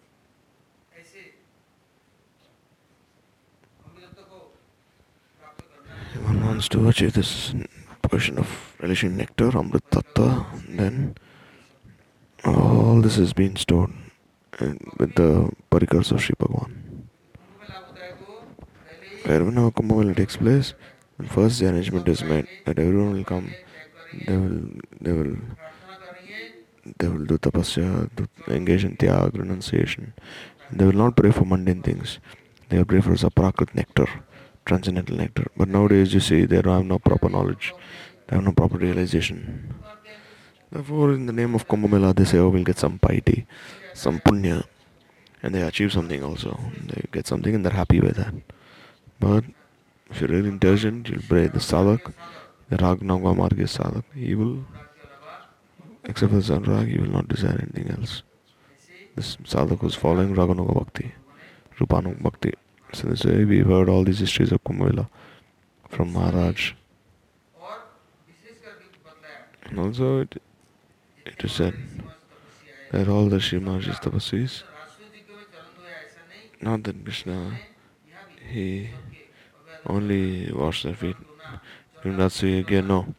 [6.25, 7.53] one wants to achieve this
[8.01, 11.15] portion of relation nectar, Amrit Tattva, then
[12.43, 13.91] all this is being stored
[14.59, 16.71] uh, with the parikars of Sri Bhagavan.
[19.23, 19.51] Wherever
[19.83, 20.73] Mela takes place,
[21.27, 23.53] first the arrangement is made that everyone will come,
[24.25, 24.61] they will,
[25.01, 25.37] they will,
[26.97, 30.13] they will do tapasya, do, engage in tyag, renunciation.
[30.71, 32.19] They will not pray for mundane things.
[32.69, 34.07] They will pray for saprakrit nectar,
[34.69, 35.47] transcendental nectar.
[35.57, 37.73] But nowadays, you see, they have no proper knowledge.
[38.27, 39.73] They have no proper realization.
[40.71, 43.47] Therefore, in the name of Kumbh they say, oh, we'll get some piety,
[43.93, 44.63] some punya,
[45.41, 46.59] and they achieve something also.
[46.85, 48.35] They get something and they're happy with that.
[49.19, 49.45] But
[50.11, 52.13] if you're really intelligent, you'll pray the sadhak,
[52.69, 54.03] the Raganuga Marga sadhak.
[54.13, 54.63] He will,
[56.05, 58.21] except for the Sanrag, he will not desire anything else.
[59.15, 61.13] This sadhak was following Raganuga Bhakti,
[61.79, 62.53] Rupanuga Bhakti.
[62.93, 65.09] So this way we heard all these histories of Kumbh Mela
[65.89, 66.73] from Maharaj.
[69.65, 70.41] And also it,
[71.25, 71.75] it is said
[72.91, 74.63] that all the Sri Maharaj's tapasvis,
[76.61, 77.59] not that Krishna,
[78.51, 78.89] he
[79.85, 81.15] only washed their feet.
[82.03, 83.13] Do not say again, no.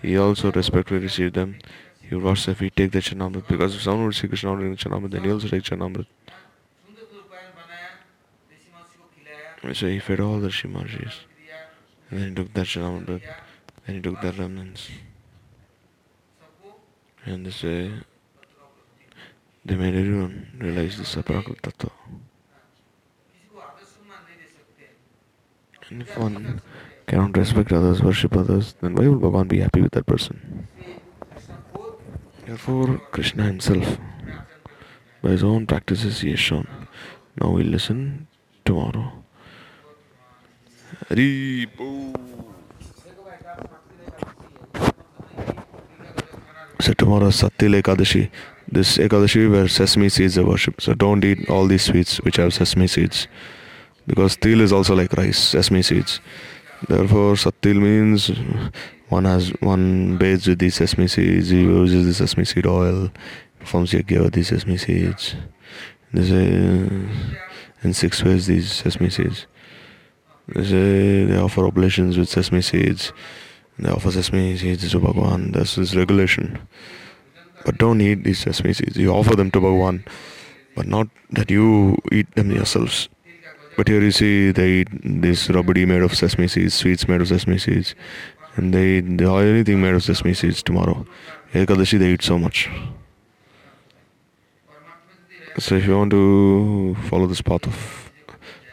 [0.00, 1.58] He also respectfully received them.
[2.00, 3.46] He would wash their feet, take the Charanamrit.
[3.46, 6.06] Because if someone would see Krishna ordering Charanamrit, then he also take Charanamrit.
[9.62, 11.20] So he fed all the Shimarjis.
[12.10, 13.22] And then he took that Charanamrit.
[13.86, 14.90] Then he took their remnants.
[17.24, 17.92] And this way,
[19.64, 21.90] they made everyone realize this Aprakrit Tattva.
[25.88, 26.60] And if one
[27.06, 30.68] cannot respect others, worship others, then why will Bhagavan be happy with that person?
[32.44, 33.98] Therefore, Krishna himself,
[35.22, 36.66] by his own practices, he has shown.
[37.40, 38.26] Now we listen
[38.64, 39.21] tomorrow.
[46.80, 48.30] So tomorrow is Satil Ekadashi.
[48.68, 50.82] This Ekadashi where sesame seeds are worshipped.
[50.82, 53.28] So don't eat all these sweets which have sesame seeds.
[54.06, 56.20] Because til is also like rice, sesame seeds.
[56.88, 58.30] Therefore, satil means
[59.08, 63.10] one has one bathes with these sesame seeds, he uses the sesame seed oil,
[63.60, 65.36] performs yajna with these sesame seeds.
[66.12, 66.46] There's a,
[67.84, 69.46] in six ways these sesame seeds.
[70.48, 73.12] A, they offer oblations with sesame seeds.
[73.78, 75.52] They offer sesame seeds to Bhagwan.
[75.52, 76.58] This is regulation.
[77.64, 78.96] But don't eat these sesame seeds.
[78.96, 80.04] You offer them to Bhagwan,
[80.74, 83.08] but not that you eat them yourselves.
[83.76, 87.28] But here you see they eat this rabadi made of sesame seeds, sweets made of
[87.28, 87.94] sesame seeds,
[88.56, 91.06] and they eat they eat anything made of sesame seeds tomorrow.
[91.54, 92.68] Ekadashi they eat so much.
[95.58, 98.10] So if you want to follow this path of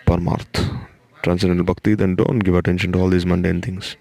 [0.05, 0.87] Paramarth,
[1.23, 3.95] transcendental bhakti, then don't give attention to all these mundane things.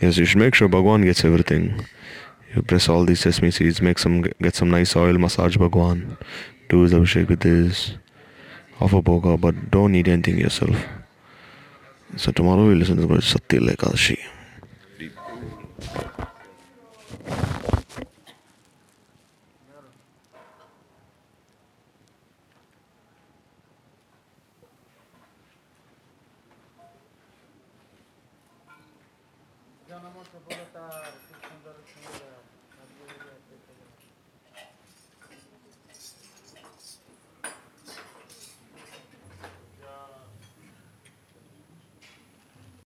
[0.00, 1.86] Yes, you should make sure Bhagwan gets everything.
[2.54, 6.16] You press all these sesame seeds, make some, get some nice oil, massage Bhagwan,
[6.68, 7.94] do his abhishek with this,
[8.80, 10.76] offer boga, but don't eat anything yourself.
[12.16, 14.18] So tomorrow we listen to Satya Lekadashi.
[14.98, 15.12] Deep.